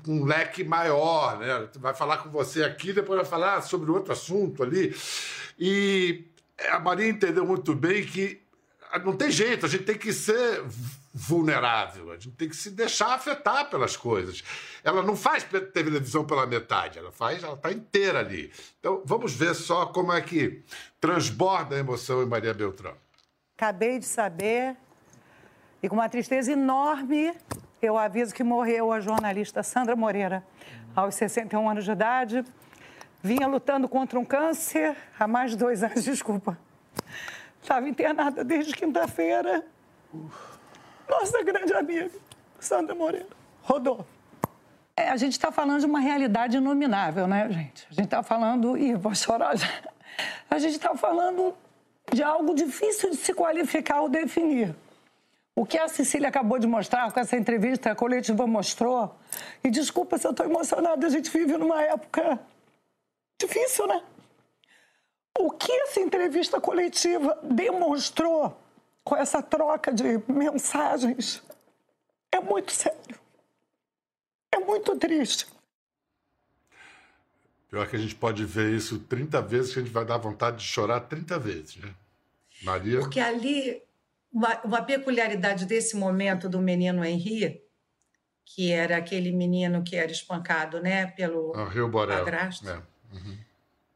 um 0.07 0.25
leque 0.25 0.63
maior, 0.63 1.39
né? 1.39 1.69
Vai 1.75 1.93
falar 1.93 2.17
com 2.17 2.29
você 2.29 2.63
aqui, 2.63 2.91
depois 2.91 3.17
vai 3.21 3.29
falar 3.29 3.61
sobre 3.61 3.89
outro 3.89 4.11
assunto 4.11 4.61
ali. 4.61 4.95
E 5.57 6.25
a 6.69 6.79
Maria 6.79 7.07
entendeu 7.07 7.45
muito 7.45 7.73
bem 7.73 8.05
que 8.05 8.41
não 9.03 9.15
tem 9.15 9.31
jeito, 9.31 9.65
a 9.65 9.69
gente 9.69 9.83
tem 9.83 9.97
que 9.97 10.11
ser 10.11 10.63
vulnerável, 11.13 12.11
a 12.11 12.15
gente 12.15 12.31
tem 12.31 12.49
que 12.49 12.55
se 12.55 12.71
deixar 12.71 13.13
afetar 13.13 13.69
pelas 13.69 13.95
coisas. 13.95 14.43
Ela 14.83 15.01
não 15.01 15.15
faz 15.15 15.45
televisão 15.73 16.25
pela 16.25 16.45
metade, 16.45 16.97
ela 16.97 17.11
faz, 17.11 17.43
ela 17.43 17.53
está 17.53 17.71
inteira 17.71 18.19
ali. 18.19 18.51
Então 18.79 19.01
vamos 19.05 19.33
ver 19.33 19.53
só 19.53 19.85
como 19.85 20.11
é 20.11 20.21
que 20.21 20.63
transborda 20.99 21.75
a 21.75 21.79
emoção 21.79 22.23
em 22.23 22.25
Maria 22.25 22.53
Beltrão. 22.53 22.95
Acabei 23.57 23.99
de 23.99 24.05
saber, 24.05 24.75
e 25.83 25.89
com 25.89 25.95
uma 25.95 26.09
tristeza 26.09 26.51
enorme, 26.51 27.33
eu 27.81 27.97
aviso 27.97 28.33
que 28.33 28.43
morreu 28.43 28.91
a 28.91 28.99
jornalista 28.99 29.63
Sandra 29.63 29.95
Moreira, 29.95 30.43
aos 30.95 31.15
61 31.15 31.69
anos 31.69 31.85
de 31.85 31.91
idade. 31.91 32.43
Vinha 33.21 33.47
lutando 33.47 33.87
contra 33.87 34.19
um 34.19 34.25
câncer 34.25 34.95
há 35.19 35.27
mais 35.27 35.51
de 35.51 35.57
dois 35.57 35.83
anos, 35.83 36.03
desculpa. 36.05 36.57
Estava 37.61 37.87
internada 37.87 38.43
desde 38.43 38.73
quinta-feira. 38.73 39.65
Nossa 41.07 41.43
grande 41.43 41.73
amiga, 41.73 42.11
Sandra 42.59 42.95
Moreira. 42.95 43.27
Rodou. 43.63 44.05
É, 44.95 45.09
a 45.09 45.17
gente 45.17 45.33
está 45.33 45.51
falando 45.51 45.79
de 45.79 45.85
uma 45.85 45.99
realidade 45.99 46.57
inominável, 46.57 47.27
né, 47.27 47.47
gente? 47.49 47.87
A 47.89 47.93
gente 47.93 48.05
está 48.05 48.21
falando. 48.21 48.77
Ih, 48.77 48.95
vou 48.95 49.15
chorar 49.15 49.57
já. 49.57 49.67
A 50.49 50.57
gente 50.59 50.75
está 50.75 50.95
falando 50.95 51.55
de 52.11 52.21
algo 52.21 52.53
difícil 52.53 53.11
de 53.11 53.15
se 53.15 53.33
qualificar 53.33 54.01
ou 54.01 54.09
definir. 54.09 54.75
O 55.59 55.65
que 55.65 55.77
a 55.77 55.89
Cecília 55.89 56.29
acabou 56.29 56.57
de 56.57 56.65
mostrar 56.65 57.11
com 57.11 57.19
essa 57.19 57.35
entrevista, 57.35 57.91
a 57.91 57.95
coletiva 57.95 58.47
mostrou. 58.47 59.13
E 59.61 59.69
desculpa 59.69 60.17
se 60.17 60.25
eu 60.25 60.31
estou 60.31 60.45
emocionada, 60.45 61.05
a 61.05 61.09
gente 61.09 61.29
vive 61.29 61.57
numa 61.57 61.81
época 61.81 62.39
difícil, 63.37 63.85
né? 63.85 64.01
O 65.37 65.51
que 65.51 65.69
essa 65.69 65.99
entrevista 65.99 66.61
coletiva 66.61 67.37
demonstrou 67.43 68.57
com 69.03 69.17
essa 69.17 69.43
troca 69.43 69.91
de 69.91 70.23
mensagens 70.31 71.43
é 72.31 72.39
muito 72.39 72.71
sério. 72.71 73.19
É 74.53 74.59
muito 74.59 74.95
triste. 74.95 75.45
Pior 77.69 77.85
que 77.85 77.97
a 77.97 77.99
gente 77.99 78.15
pode 78.15 78.45
ver 78.45 78.73
isso 78.73 78.97
30 78.97 79.41
vezes, 79.41 79.73
que 79.73 79.79
a 79.79 79.83
gente 79.83 79.91
vai 79.91 80.05
dar 80.05 80.19
vontade 80.19 80.59
de 80.59 80.63
chorar 80.63 81.01
30 81.01 81.37
vezes, 81.37 81.75
né? 81.75 81.93
Maria. 82.63 83.01
Porque 83.01 83.19
ali, 83.19 83.88
uma, 84.31 84.61
uma 84.63 84.81
peculiaridade 84.81 85.65
desse 85.65 85.95
momento 85.95 86.47
do 86.49 86.59
menino 86.61 87.03
Henri, 87.03 87.61
que 88.45 88.71
era 88.71 88.97
aquele 88.97 89.31
menino 89.31 89.83
que 89.83 89.95
era 89.95 90.11
espancado 90.11 90.81
né, 90.81 91.07
pelo 91.07 91.53
Ah, 91.55 91.69
Rio 91.69 91.87
Borel. 91.89 92.19
padrasto, 92.19 92.67
É. 92.69 92.75
Uhum. 93.11 93.37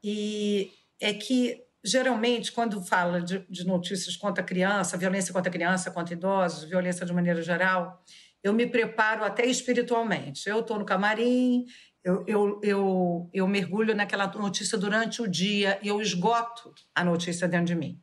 E 0.02 0.70
é 1.00 1.12
que, 1.14 1.62
geralmente, 1.82 2.52
quando 2.52 2.82
fala 2.84 3.20
de, 3.20 3.38
de 3.48 3.66
notícias 3.66 4.16
contra 4.16 4.42
a 4.42 4.46
criança, 4.46 4.96
violência 4.96 5.32
contra 5.32 5.50
criança, 5.50 5.90
contra 5.90 6.14
idosos, 6.14 6.68
violência 6.68 7.06
de 7.06 7.12
maneira 7.12 7.40
geral, 7.42 8.02
eu 8.42 8.52
me 8.52 8.66
preparo 8.66 9.24
até 9.24 9.46
espiritualmente. 9.46 10.48
Eu 10.48 10.60
estou 10.60 10.78
no 10.78 10.84
camarim, 10.84 11.64
eu, 12.04 12.22
eu, 12.26 12.60
eu, 12.62 13.30
eu 13.32 13.48
mergulho 13.48 13.94
naquela 13.94 14.26
notícia 14.26 14.76
durante 14.76 15.22
o 15.22 15.26
dia 15.26 15.78
e 15.82 15.88
eu 15.88 16.00
esgoto 16.02 16.74
a 16.94 17.02
notícia 17.02 17.48
dentro 17.48 17.66
de 17.66 17.74
mim. 17.74 17.98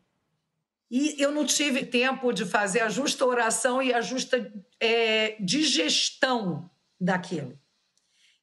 E 0.92 1.16
eu 1.18 1.32
não 1.32 1.46
tive 1.46 1.86
tempo 1.86 2.34
de 2.34 2.44
fazer 2.44 2.82
a 2.82 2.90
justa 2.90 3.26
oração 3.26 3.82
e 3.82 3.94
a 3.94 4.02
justa 4.02 4.54
é, 4.78 5.38
digestão 5.40 6.70
daquilo. 7.00 7.58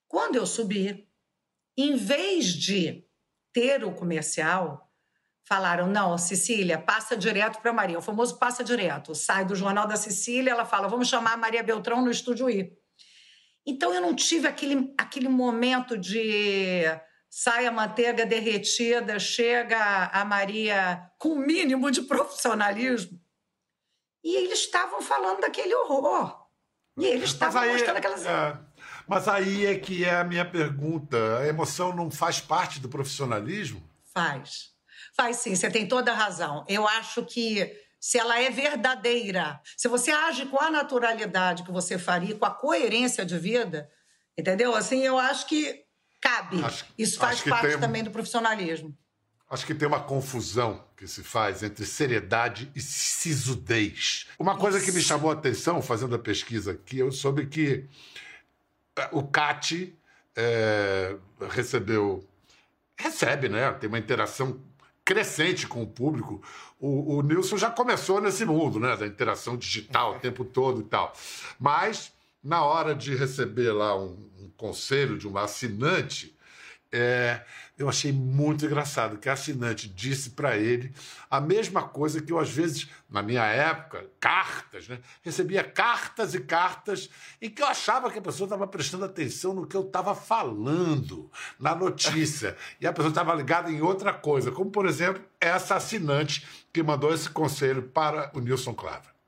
Quando 0.08 0.36
eu 0.36 0.46
subi, 0.46 1.06
em 1.76 1.94
vez 1.94 2.46
de 2.46 3.04
ter 3.52 3.84
o 3.84 3.92
comercial, 3.92 4.90
falaram: 5.44 5.86
não, 5.86 6.16
Cecília, 6.16 6.78
passa 6.78 7.14
direto 7.14 7.60
para 7.60 7.70
Maria. 7.70 7.98
O 7.98 8.02
famoso 8.02 8.38
passa 8.38 8.64
direto. 8.64 9.14
Sai 9.14 9.44
do 9.44 9.54
Jornal 9.54 9.86
da 9.86 9.96
Cecília, 9.96 10.52
ela 10.52 10.64
fala: 10.64 10.88
vamos 10.88 11.06
chamar 11.06 11.34
a 11.34 11.36
Maria 11.36 11.62
Beltrão 11.62 12.02
no 12.02 12.10
estúdio 12.10 12.48
I. 12.48 12.72
Então 13.66 13.92
eu 13.92 14.00
não 14.00 14.14
tive 14.14 14.48
aquele, 14.48 14.94
aquele 14.96 15.28
momento 15.28 15.98
de 15.98 16.84
sai 17.30 17.66
a 17.66 17.72
manteiga 17.72 18.24
derretida, 18.24 19.18
chega 19.18 20.06
a 20.06 20.24
Maria 20.24 21.10
com 21.18 21.30
o 21.30 21.38
mínimo 21.38 21.90
de 21.90 22.02
profissionalismo. 22.02 23.20
E 24.24 24.36
eles 24.36 24.60
estavam 24.60 25.00
falando 25.00 25.40
daquele 25.40 25.74
horror. 25.74 26.46
E 26.96 27.06
eles 27.06 27.30
estavam 27.30 27.66
mostrando 27.66 27.96
aquelas. 27.96 28.26
é, 28.26 28.58
mas 29.06 29.28
aí 29.28 29.66
é 29.66 29.78
que 29.78 30.04
é 30.04 30.16
a 30.16 30.24
minha 30.24 30.44
pergunta. 30.44 31.38
A 31.38 31.46
emoção 31.46 31.94
não 31.94 32.10
faz 32.10 32.40
parte 32.40 32.80
do 32.80 32.88
profissionalismo? 32.88 33.82
Faz. 34.12 34.72
Faz 35.16 35.36
sim, 35.36 35.54
você 35.54 35.70
tem 35.70 35.86
toda 35.86 36.12
a 36.12 36.14
razão. 36.14 36.64
Eu 36.68 36.86
acho 36.86 37.24
que 37.24 37.72
se 38.00 38.18
ela 38.18 38.40
é 38.40 38.50
verdadeira, 38.50 39.60
se 39.76 39.88
você 39.88 40.10
age 40.10 40.46
com 40.46 40.60
a 40.60 40.70
naturalidade 40.70 41.62
que 41.62 41.72
você 41.72 41.98
faria, 41.98 42.36
com 42.36 42.44
a 42.44 42.54
coerência 42.54 43.24
de 43.24 43.38
vida, 43.38 43.90
entendeu? 44.36 44.74
Assim, 44.74 45.00
eu 45.00 45.18
acho 45.18 45.46
que 45.46 45.84
cabe. 46.20 46.62
Acho- 46.62 46.84
Isso 46.96 47.18
faz 47.18 47.40
parte 47.42 47.68
tem- 47.72 47.78
também 47.80 48.02
do 48.04 48.10
profissionalismo. 48.10 48.96
Acho 49.50 49.64
que 49.64 49.74
tem 49.74 49.88
uma 49.88 50.00
confusão 50.00 50.84
que 50.94 51.06
se 51.08 51.22
faz 51.22 51.62
entre 51.62 51.86
seriedade 51.86 52.70
e 52.74 52.80
sisudez. 52.82 54.26
Uma 54.38 54.56
coisa 54.58 54.78
que 54.80 54.92
me 54.92 55.00
chamou 55.00 55.30
a 55.30 55.34
atenção, 55.34 55.80
fazendo 55.80 56.14
a 56.14 56.18
pesquisa 56.18 56.72
aqui, 56.72 56.98
eu 56.98 57.10
soube 57.10 57.46
que 57.46 57.86
eh, 58.96 59.08
o 59.12 59.22
CAT 59.26 59.96
eh, 60.36 61.16
recebeu. 61.50 62.28
Recebe, 62.96 63.48
né? 63.48 63.70
Tem 63.72 63.88
uma 63.88 63.98
interação 63.98 64.60
crescente 65.04 65.66
com 65.66 65.82
o 65.82 65.86
público. 65.86 66.42
O, 66.78 67.16
o 67.16 67.22
Nilson 67.22 67.56
já 67.56 67.70
começou 67.70 68.20
nesse 68.20 68.44
mundo, 68.44 68.78
né? 68.78 68.96
Da 68.96 69.06
interação 69.06 69.56
digital 69.56 70.16
o 70.16 70.18
tempo 70.20 70.44
todo 70.44 70.80
e 70.80 70.84
tal. 70.84 71.12
Mas, 71.58 72.12
na 72.42 72.62
hora 72.64 72.94
de 72.94 73.14
receber 73.14 73.72
lá 73.72 73.96
um, 73.96 74.30
um 74.38 74.50
conselho 74.56 75.18
de 75.18 75.26
uma 75.26 75.44
assinante, 75.44 76.36
é, 76.90 77.42
eu 77.76 77.86
achei 77.86 78.10
muito 78.10 78.64
engraçado 78.64 79.18
que 79.18 79.28
a 79.28 79.34
assinante 79.34 79.88
disse 79.88 80.30
para 80.30 80.56
ele 80.56 80.92
a 81.30 81.38
mesma 81.38 81.82
coisa 81.82 82.20
que 82.22 82.32
eu, 82.32 82.38
às 82.38 82.48
vezes, 82.48 82.88
na 83.10 83.22
minha 83.22 83.44
época, 83.44 84.06
cartas, 84.18 84.88
né? 84.88 84.98
Recebia 85.22 85.62
cartas 85.62 86.34
e 86.34 86.40
cartas 86.40 87.10
em 87.42 87.50
que 87.50 87.60
eu 87.60 87.66
achava 87.66 88.10
que 88.10 88.18
a 88.18 88.22
pessoa 88.22 88.46
estava 88.46 88.66
prestando 88.66 89.04
atenção 89.04 89.52
no 89.52 89.66
que 89.66 89.76
eu 89.76 89.82
estava 89.82 90.14
falando 90.14 91.30
na 91.58 91.74
notícia. 91.74 92.56
e 92.80 92.86
a 92.86 92.92
pessoa 92.92 93.10
estava 93.10 93.34
ligada 93.34 93.70
em 93.70 93.82
outra 93.82 94.12
coisa, 94.14 94.50
como, 94.50 94.70
por 94.70 94.86
exemplo, 94.86 95.22
essa 95.38 95.76
assinante 95.76 96.46
que 96.72 96.82
mandou 96.82 97.12
esse 97.12 97.28
conselho 97.28 97.82
para 97.82 98.30
o 98.34 98.40
Nilson 98.40 98.74
Clava. 98.74 99.18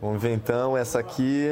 Vamos 0.00 0.20
ver 0.20 0.34
então 0.34 0.76
essa 0.76 0.98
aqui. 0.98 1.48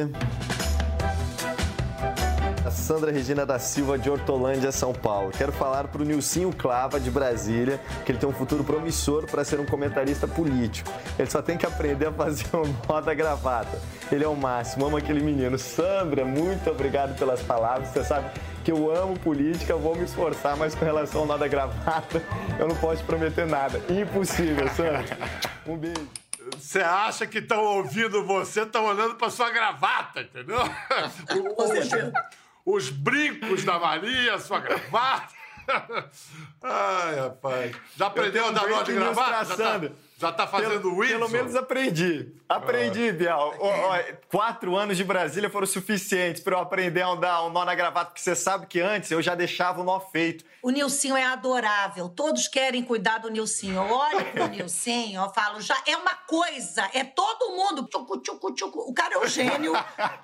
Sandra 2.72 3.12
Regina 3.12 3.44
da 3.44 3.58
Silva 3.58 3.98
de 3.98 4.08
Hortolândia, 4.11 4.72
São 4.72 4.92
Paulo. 4.92 5.30
Quero 5.30 5.52
falar 5.52 5.88
para 5.88 6.02
o 6.02 6.04
Nilcinho 6.04 6.52
Clava 6.52 6.98
de 6.98 7.11
Brasília 7.11 7.80
que 8.04 8.12
ele 8.12 8.18
tem 8.18 8.28
um 8.28 8.32
futuro 8.32 8.64
promissor 8.64 9.26
para 9.26 9.44
ser 9.44 9.61
um 9.61 9.66
comentarista 9.66 10.26
político. 10.26 10.90
Ele 11.18 11.30
só 11.30 11.42
tem 11.42 11.56
que 11.56 11.66
aprender 11.66 12.06
a 12.06 12.12
fazer 12.12 12.46
o 12.56 12.62
nó 12.88 13.00
da 13.00 13.14
gravata. 13.14 13.78
Ele 14.11 14.24
é 14.24 14.28
o 14.28 14.35
máximo, 14.35 14.87
amo 14.87 14.96
aquele 14.96 15.20
menino. 15.20 15.58
Sandra, 15.58 16.24
muito 16.24 16.68
obrigado 16.70 17.16
pelas 17.18 17.42
palavras. 17.42 17.88
Você 17.88 18.04
sabe 18.04 18.30
que 18.64 18.72
eu 18.72 18.94
amo 18.94 19.18
política, 19.18 19.76
vou 19.76 19.94
me 19.94 20.04
esforçar, 20.04 20.56
mas 20.56 20.74
com 20.74 20.85
relação 20.85 21.22
ao 21.22 21.26
nó 21.26 21.37
da 21.37 21.48
gravata, 21.48 22.22
eu 22.58 22.66
não 22.68 22.76
posso 22.76 23.02
te 23.02 23.04
prometer 23.04 23.46
nada. 23.46 23.80
Impossível, 23.88 24.68
Sandra. 24.68 25.04
Um 25.66 25.76
beijo. 25.76 26.08
Você 26.58 26.80
acha 26.80 27.26
que 27.26 27.38
estão 27.38 27.62
ouvindo 27.64 28.24
você, 28.24 28.62
estão 28.62 28.85
olhando 28.85 29.14
para 29.14 29.30
sua 29.30 29.50
gravata, 29.50 30.22
entendeu? 30.22 30.58
Os, 30.58 31.90
os 32.64 32.90
brincos 32.90 33.64
da 33.64 33.79
Maria, 33.79 34.38
sua 34.38 34.61
gravata. 34.61 35.41
Ai, 36.62 37.14
rapaz. 37.20 37.77
Já 37.96 38.07
aprendeu 38.07 38.46
a 38.46 38.51
dar 38.51 38.68
nó 38.68 38.83
de 38.83 38.92
gravata? 38.92 39.44
Já 39.44 39.57
tá, 39.57 39.81
já 40.18 40.33
tá 40.33 40.46
fazendo 40.46 40.81
pelo, 40.81 40.96
Wilson? 40.96 41.18
Pelo 41.18 41.29
menos 41.31 41.57
aprendi. 41.57 42.33
Aprendi, 42.48 43.09
Ah. 43.09 43.12
Bial. 43.12 43.55
Ó, 43.59 43.98
quatro 44.31 44.77
anos 44.77 44.96
de 44.96 45.05
Brasília 45.05 45.51
foram 45.51 45.66
suficientes 45.66 46.42
para 46.42 46.55
eu 46.57 46.61
aprender 46.61 47.03
a 47.03 47.14
dar 47.14 47.44
um 47.44 47.51
nó 47.51 47.64
na 47.64 47.75
gravata, 47.75 48.07
porque 48.11 48.20
você 48.22 48.35
sabe 48.37 48.66
que 48.66 48.81
antes 48.81 49.11
eu 49.11 49.20
já 49.22 49.35
deixava 49.35 49.81
o 49.81 49.85
nó 49.85 49.98
feito. 50.01 50.44
O 50.62 50.70
Nilcinho 50.70 51.16
é 51.16 51.25
adorável. 51.25 52.09
Todos 52.09 52.46
querem 52.46 52.85
cuidar 52.85 53.18
do 53.18 53.29
Nilcinho. 53.29 53.75
Eu 53.77 53.90
olho 53.92 54.25
pro 54.33 54.46
Nilcinho, 54.46 55.20
eu 55.22 55.31
falo, 55.33 55.61
já 55.61 55.77
é 55.87 55.96
uma 55.96 56.14
coisa, 56.14 56.88
é 56.94 57.03
todo 57.03 57.57
mundo. 57.57 57.87
Tchucu, 57.88 58.18
tchucu, 58.20 58.55
tchucu. 58.55 58.79
O 58.88 58.94
cara 58.94 59.14
é 59.14 59.18
um 59.18 59.27
gênio, 59.27 59.72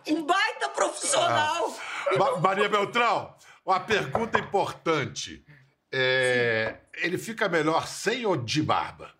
um 0.09 0.23
baita 0.23 0.69
profissional. 0.69 1.75
Ma- 2.17 2.37
Maria 2.39 2.69
Beltrão, 2.69 3.35
uma 3.69 3.81
pergunta 3.81 4.39
importante. 4.39 5.45
É, 5.93 6.77
ele 6.95 7.19
fica 7.19 7.49
melhor 7.49 7.87
sem 7.87 8.25
ou 8.25 8.37
de 8.37 8.63
barba? 8.63 9.13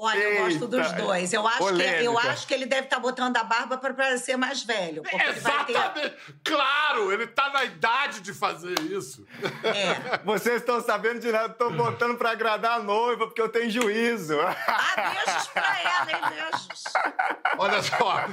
Olha, 0.00 0.16
eu 0.16 0.44
gosto 0.44 0.68
dos 0.68 0.92
dois. 0.92 1.32
Eu 1.32 1.44
acho, 1.44 1.74
que, 1.74 1.82
eu 1.82 2.16
acho 2.16 2.46
que 2.46 2.54
ele 2.54 2.66
deve 2.66 2.84
estar 2.84 3.00
botando 3.00 3.36
a 3.36 3.42
barba 3.42 3.76
para 3.76 3.92
parecer 3.92 4.36
mais 4.36 4.62
velho. 4.62 5.02
Vai 5.02 5.10
ter... 5.10 5.28
Exatamente! 5.30 6.16
Claro, 6.44 7.12
ele 7.12 7.26
tá 7.26 7.50
na 7.50 7.64
idade 7.64 8.20
de 8.20 8.32
fazer 8.32 8.78
isso. 8.82 9.26
É. 9.64 10.18
Vocês 10.24 10.60
estão 10.60 10.80
sabendo 10.80 11.18
de 11.18 11.32
nada, 11.32 11.52
estou 11.52 11.72
botando 11.72 12.16
para 12.16 12.30
agradar 12.30 12.78
a 12.78 12.82
noiva, 12.82 13.26
porque 13.26 13.42
eu 13.42 13.48
tenho 13.48 13.68
juízo. 13.68 14.40
Ah, 14.40 15.14
beijos 15.24 15.48
pra 15.48 15.80
ela, 15.80 16.12
hein? 16.12 16.36
Beijos. 16.36 16.84
Olha 17.58 17.82
só, 17.82 18.28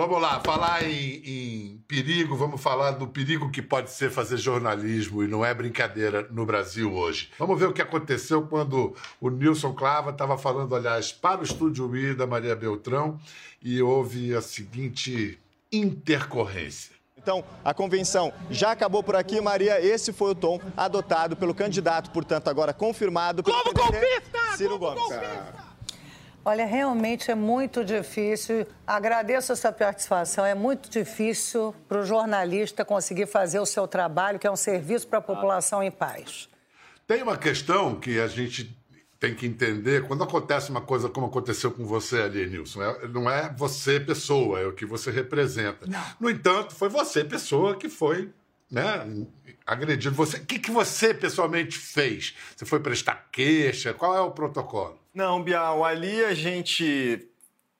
vamos 0.00 0.22
lá, 0.22 0.40
falar 0.40 0.82
em, 0.82 1.22
em 1.26 1.84
perigo, 1.86 2.34
vamos 2.34 2.58
falar 2.58 2.92
do 2.92 3.06
perigo 3.06 3.50
que 3.50 3.60
pode 3.60 3.90
ser 3.90 4.10
fazer 4.10 4.38
jornalismo, 4.38 5.22
e 5.22 5.28
não 5.28 5.44
é 5.44 5.52
brincadeira 5.52 6.26
no 6.30 6.46
Brasil 6.46 6.94
hoje. 6.94 7.30
Vamos 7.38 7.58
ver 7.58 7.66
o 7.66 7.72
que 7.72 7.82
aconteceu 7.82 8.46
quando 8.46 8.96
o 9.20 9.28
Nilson 9.28 9.74
Clava 9.74 10.10
estava 10.10 10.38
falando, 10.38 10.74
aliás, 10.74 11.12
para 11.12 11.42
o 11.42 11.44
Estúdio 11.44 11.94
I 11.94 12.14
da 12.14 12.26
Maria 12.26 12.56
Beltrão, 12.56 13.20
e 13.62 13.82
houve 13.82 14.34
a 14.34 14.40
seguinte 14.40 15.38
intercorrência. 15.70 16.94
Então, 17.18 17.44
a 17.62 17.74
convenção 17.74 18.32
já 18.50 18.70
acabou 18.70 19.02
por 19.02 19.14
aqui, 19.14 19.38
Maria. 19.38 19.84
Esse 19.84 20.14
foi 20.14 20.30
o 20.30 20.34
tom 20.34 20.58
adotado 20.74 21.36
pelo 21.36 21.54
candidato, 21.54 22.10
portanto, 22.10 22.48
agora 22.48 22.72
confirmado 22.72 23.42
pelo 23.42 23.62
PDT, 23.62 24.56
Ciro 24.56 24.78
Gomes. 24.78 25.02
Olha, 26.50 26.66
realmente 26.66 27.30
é 27.30 27.34
muito 27.36 27.84
difícil. 27.84 28.66
Agradeço 28.84 29.52
essa 29.52 29.70
participação. 29.70 30.44
É 30.44 30.52
muito 30.52 30.90
difícil 30.90 31.72
para 31.88 32.00
o 32.00 32.04
jornalista 32.04 32.84
conseguir 32.84 33.26
fazer 33.26 33.60
o 33.60 33.66
seu 33.66 33.86
trabalho, 33.86 34.36
que 34.36 34.48
é 34.48 34.50
um 34.50 34.56
serviço 34.56 35.06
para 35.06 35.20
a 35.20 35.22
população 35.22 35.80
em 35.80 35.92
paz. 35.92 36.48
Tem 37.06 37.22
uma 37.22 37.36
questão 37.36 37.94
que 37.94 38.18
a 38.18 38.26
gente 38.26 38.76
tem 39.20 39.32
que 39.32 39.46
entender 39.46 40.08
quando 40.08 40.24
acontece 40.24 40.70
uma 40.70 40.80
coisa 40.80 41.08
como 41.08 41.26
aconteceu 41.26 41.70
com 41.70 41.84
você 41.84 42.22
ali, 42.22 42.44
Nilson. 42.48 42.82
É- 42.82 43.06
não 43.06 43.30
é 43.30 43.54
você, 43.56 44.00
pessoa, 44.00 44.58
é 44.58 44.66
o 44.66 44.72
que 44.72 44.84
você 44.84 45.12
representa. 45.12 45.86
No 46.18 46.28
entanto, 46.28 46.74
foi 46.74 46.88
você, 46.88 47.24
pessoa, 47.24 47.76
que 47.76 47.88
foi 47.88 48.28
né, 48.70 49.26
agredido. 49.66 50.14
Você- 50.14 50.38
O 50.38 50.46
que, 50.46 50.58
que 50.58 50.70
você 50.70 51.12
pessoalmente 51.12 51.76
fez? 51.78 52.34
Você 52.56 52.64
foi 52.64 52.80
prestar 52.80 53.28
queixa? 53.32 53.92
Qual 53.92 54.14
é 54.14 54.20
o 54.20 54.30
protocolo? 54.30 54.98
Não, 55.14 55.42
Bial, 55.42 55.84
ali 55.84 56.24
a 56.24 56.34
gente. 56.34 57.26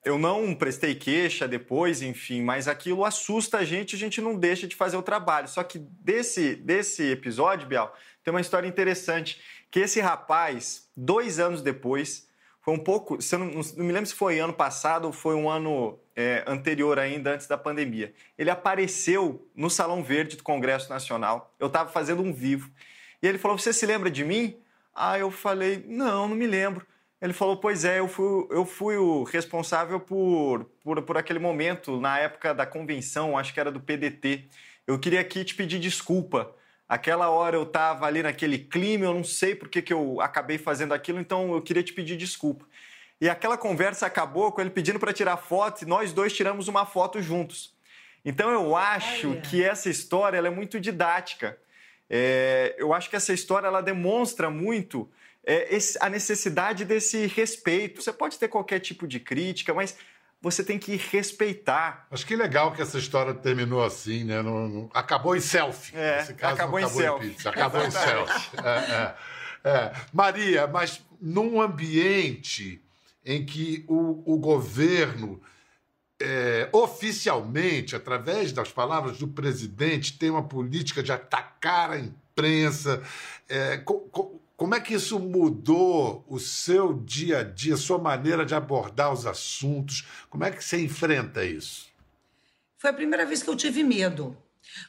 Eu 0.03 0.19
não 0.19 0.55
prestei 0.55 0.95
queixa 0.95 1.47
depois, 1.47 2.01
enfim, 2.01 2.43
mas 2.43 2.67
aquilo 2.67 3.05
assusta 3.05 3.59
a 3.59 3.65
gente, 3.65 3.95
a 3.95 3.99
gente 3.99 4.19
não 4.21 4.35
deixa 4.35 4.67
de 4.67 4.75
fazer 4.75 4.97
o 4.97 5.03
trabalho. 5.03 5.47
Só 5.47 5.63
que 5.63 5.79
desse, 5.79 6.55
desse 6.57 7.03
episódio, 7.11 7.69
Bial, 7.69 7.95
tem 8.25 8.33
uma 8.33 8.41
história 8.41 8.67
interessante. 8.67 9.39
Que 9.71 9.81
esse 9.81 10.01
rapaz, 10.01 10.89
dois 10.97 11.39
anos 11.39 11.61
depois, 11.63 12.27
foi 12.71 12.75
um 12.75 12.79
pouco. 12.79 13.21
se 13.21 13.35
eu 13.35 13.41
não, 13.41 13.47
não 13.49 13.85
me 13.85 13.93
lembro 13.93 14.07
se 14.07 14.15
foi 14.15 14.39
ano 14.39 14.53
passado 14.53 15.07
ou 15.07 15.13
foi 15.13 15.35
um 15.35 15.51
ano 15.51 15.99
é, 16.15 16.45
anterior 16.47 16.99
ainda, 16.99 17.35
antes 17.35 17.47
da 17.47 17.59
pandemia. 17.59 18.15
Ele 18.39 18.51
apareceu 18.51 19.49
no 19.55 19.69
Salão 19.69 20.03
Verde 20.03 20.37
do 20.37 20.43
Congresso 20.43 20.89
Nacional. 20.89 21.53
Eu 21.59 21.67
estava 21.67 21.91
fazendo 21.91 22.23
um 22.23 22.33
vivo. 22.33 22.71
E 23.21 23.27
ele 23.27 23.39
falou: 23.39 23.59
Você 23.59 23.73
se 23.73 23.85
lembra 23.85 24.11
de 24.11 24.25
mim? 24.25 24.57
Ah, 24.95 25.19
eu 25.19 25.31
falei: 25.31 25.85
Não, 25.89 26.29
não 26.29 26.37
me 26.37 26.47
lembro. 26.47 26.87
Ele 27.21 27.35
falou, 27.35 27.59
pois 27.59 27.85
é, 27.85 27.99
eu 27.99 28.09
fui, 28.09 28.47
eu 28.49 28.65
fui 28.65 28.97
o 28.97 29.25
responsável 29.25 30.01
por, 30.01 30.65
por, 30.83 31.03
por 31.03 31.19
aquele 31.19 31.39
momento, 31.39 32.01
na 32.01 32.19
época 32.19 32.55
da 32.55 32.65
convenção, 32.65 33.37
acho 33.37 33.53
que 33.53 33.61
era 33.61 33.71
do 33.71 33.79
PDT. 33.79 34.47
Eu 34.87 34.99
queria 34.99 35.21
aqui 35.21 35.45
te 35.45 35.55
pedir 35.55 35.79
desculpa. 35.79 36.51
Aquela 36.91 37.31
hora 37.31 37.55
eu 37.55 37.63
estava 37.63 38.05
ali 38.05 38.21
naquele 38.21 38.59
clima, 38.59 39.05
eu 39.05 39.15
não 39.15 39.23
sei 39.23 39.55
por 39.55 39.69
que, 39.69 39.81
que 39.81 39.93
eu 39.93 40.21
acabei 40.21 40.59
fazendo 40.59 40.93
aquilo, 40.93 41.21
então 41.21 41.55
eu 41.55 41.63
queria 41.63 41.85
te 41.85 41.93
pedir 41.93 42.17
desculpa. 42.17 42.67
E 43.21 43.29
aquela 43.29 43.57
conversa 43.57 44.07
acabou 44.07 44.51
com 44.51 44.61
ele 44.61 44.71
pedindo 44.71 44.99
para 44.99 45.13
tirar 45.13 45.37
foto 45.37 45.83
e 45.83 45.87
nós 45.87 46.13
dois 46.13 46.33
tiramos 46.33 46.67
uma 46.67 46.85
foto 46.85 47.23
juntos. 47.23 47.73
Então 48.25 48.51
eu 48.51 48.75
acho 48.75 49.31
Olha. 49.31 49.41
que 49.41 49.63
essa 49.63 49.89
história 49.89 50.37
é 50.37 50.51
muito 50.51 50.81
didática. 50.81 51.57
É, 52.09 52.75
eu 52.77 52.93
acho 52.93 53.09
que 53.09 53.15
essa 53.15 53.33
história 53.33 53.69
ela 53.69 53.81
demonstra 53.81 54.51
muito 54.51 55.09
é, 55.47 55.73
esse, 55.73 55.97
a 56.01 56.09
necessidade 56.09 56.85
desse 56.85 57.29
respeito. 57.29 58.03
Você 58.03 58.13
pode 58.13 58.37
ter 58.37 58.49
qualquer 58.49 58.81
tipo 58.81 59.07
de 59.07 59.21
crítica, 59.21 59.73
mas 59.73 59.97
você 60.41 60.65
tem 60.65 60.79
que 60.79 60.97
respeitar. 60.97 62.07
Acho 62.11 62.27
que 62.27 62.35
legal 62.35 62.73
que 62.73 62.81
essa 62.81 62.99
história 62.99 63.35
terminou 63.35 63.85
assim, 63.85 64.25
né? 64.25 64.41
No, 64.41 64.69
no, 64.69 64.91
acabou 64.95 65.37
em 65.37 65.41
selfie. 65.41 65.97
É, 65.97 66.19
Nesse 66.19 66.35
caso, 66.35 66.55
acabou, 66.55 66.79
acabou 66.79 67.01
em 67.01 67.05
selfie. 67.05 67.29
Pizza, 67.29 67.51
acabou 67.51 67.85
em 67.85 67.91
selfie. 67.91 68.57
É, 68.65 69.69
é, 69.69 69.71
é. 69.71 69.93
Maria, 70.13 70.67
mas 70.67 71.03
num 71.21 71.61
ambiente 71.61 72.81
em 73.25 73.45
que 73.45 73.85
o, 73.87 74.35
o 74.35 74.39
governo 74.39 75.41
é, 76.21 76.69
oficialmente, 76.73 77.95
através 77.95 78.53
das 78.53 78.71
palavras 78.71 79.19
do 79.19 79.29
presidente, 79.29 80.19
tem 80.19 80.31
uma 80.31 80.43
política 80.43 81.03
de 81.03 81.13
atacar 81.13 81.91
a 81.91 81.99
imprensa. 81.99 83.03
É, 83.49 83.79
co, 83.79 84.01
co, 84.11 84.41
como 84.61 84.75
é 84.75 84.81
que 84.81 84.93
isso 84.93 85.19
mudou 85.19 86.23
o 86.29 86.39
seu 86.39 86.93
dia 86.93 87.39
a 87.39 87.43
dia, 87.43 87.79
sua 87.79 87.97
maneira 87.97 88.45
de 88.45 88.55
abordar 88.55 89.11
os 89.11 89.25
assuntos? 89.25 90.05
Como 90.29 90.45
é 90.45 90.51
que 90.51 90.63
você 90.63 90.85
enfrenta 90.85 91.43
isso? 91.43 91.89
Foi 92.77 92.91
a 92.91 92.93
primeira 92.93 93.25
vez 93.25 93.43
que 93.43 93.49
eu 93.49 93.57
tive 93.57 93.83
medo. 93.83 94.37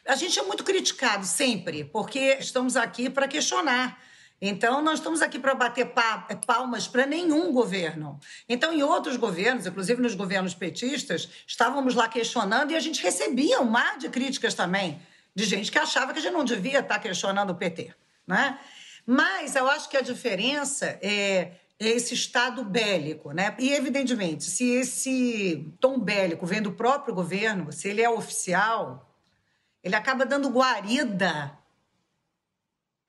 A 0.05 0.15
gente 0.15 0.37
é 0.37 0.43
muito 0.43 0.65
criticado 0.65 1.25
sempre, 1.25 1.85
porque 1.85 2.35
estamos 2.37 2.75
aqui 2.75 3.09
para 3.09 3.29
questionar. 3.29 3.97
Então, 4.41 4.81
nós 4.81 4.99
estamos 4.99 5.21
aqui 5.21 5.39
para 5.39 5.55
bater 5.55 5.93
palmas 6.45 6.85
para 6.85 7.05
nenhum 7.05 7.53
governo. 7.53 8.19
Então, 8.49 8.73
em 8.73 8.83
outros 8.83 9.15
governos, 9.15 9.65
inclusive 9.65 10.01
nos 10.01 10.15
governos 10.15 10.53
petistas, 10.53 11.29
estávamos 11.47 11.95
lá 11.95 12.09
questionando 12.09 12.71
e 12.71 12.75
a 12.75 12.79
gente 12.81 13.01
recebia 13.01 13.61
um 13.61 13.69
mar 13.69 13.97
de 13.97 14.09
críticas 14.09 14.53
também, 14.53 15.01
de 15.33 15.45
gente 15.45 15.71
que 15.71 15.79
achava 15.79 16.11
que 16.11 16.19
a 16.19 16.21
gente 16.21 16.33
não 16.33 16.43
devia 16.43 16.79
estar 16.79 16.99
questionando 16.99 17.51
o 17.51 17.55
PT. 17.55 17.95
Né? 18.27 18.59
Mas 19.05 19.55
eu 19.55 19.69
acho 19.69 19.89
que 19.89 19.97
a 19.97 20.01
diferença 20.01 20.97
é, 21.01 21.53
é 21.79 21.89
esse 21.89 22.13
estado 22.13 22.63
bélico, 22.63 23.31
né? 23.31 23.55
E, 23.59 23.73
evidentemente, 23.73 24.43
se 24.43 24.69
esse 24.69 25.73
tom 25.79 25.99
bélico 25.99 26.45
vem 26.45 26.61
do 26.61 26.71
próprio 26.71 27.13
governo, 27.13 27.71
se 27.71 27.87
ele 27.87 28.01
é 28.01 28.09
oficial, 28.09 29.11
ele 29.83 29.95
acaba 29.95 30.25
dando 30.25 30.49
guarida 30.49 31.57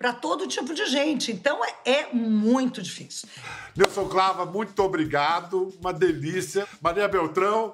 para 0.02 0.12
todo 0.12 0.48
tipo 0.48 0.74
de 0.74 0.85
gente. 0.87 1.31
Então 1.31 1.64
é, 1.64 1.74
é, 1.85 2.12
muito 2.12 2.83
difícil. 2.83 3.28
Nilson 3.76 4.09
Clava, 4.09 4.44
muito 4.44 4.83
obrigado. 4.83 5.72
Uma 5.81 5.92
delícia. 5.92 6.66
Maria 6.81 7.07
Beltrão, 7.07 7.72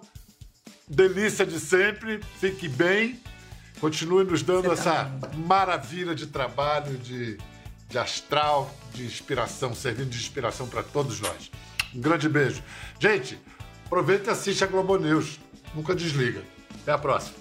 delícia 0.86 1.46
de 1.46 1.58
sempre. 1.58 2.20
Fique 2.38 2.68
bem. 2.68 3.18
Continue 3.80 4.24
nos 4.24 4.42
dando 4.42 4.68
Você 4.68 4.80
essa 4.80 5.10
maravilha 5.36 6.14
de 6.14 6.26
trabalho, 6.26 6.98
de, 6.98 7.38
de 7.88 7.98
astral, 7.98 8.70
de 8.92 9.04
inspiração, 9.04 9.74
servindo 9.74 10.10
de 10.10 10.18
inspiração 10.18 10.68
para 10.68 10.82
todos 10.82 11.20
nós. 11.20 11.50
Um 11.94 12.00
grande 12.00 12.28
beijo. 12.28 12.62
Gente, 13.00 13.38
aproveita 13.86 14.30
e 14.30 14.32
assiste 14.32 14.62
a 14.62 14.66
Globo 14.66 14.98
News. 14.98 15.40
Nunca 15.74 15.94
desliga. 15.94 16.42
Até 16.82 16.92
a 16.92 16.98
próxima. 16.98 17.36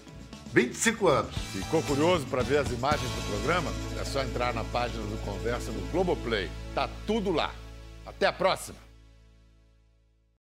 25 0.53 1.07
anos. 1.07 1.35
Ficou 1.51 1.83
curioso 1.83 2.25
para 2.27 2.41
ver 2.41 2.59
as 2.59 2.71
imagens 2.71 3.09
do 3.09 3.29
programa? 3.31 3.71
É 3.99 4.05
só 4.05 4.23
entrar 4.23 4.53
na 4.53 4.63
página 4.63 5.03
do 5.03 5.17
Conversa 5.23 5.71
no 5.71 5.81
Globoplay. 5.91 6.49
Tá 6.73 6.89
tudo 7.05 7.31
lá. 7.31 7.53
Até 8.05 8.25
a 8.25 8.33
próxima! 8.33 8.86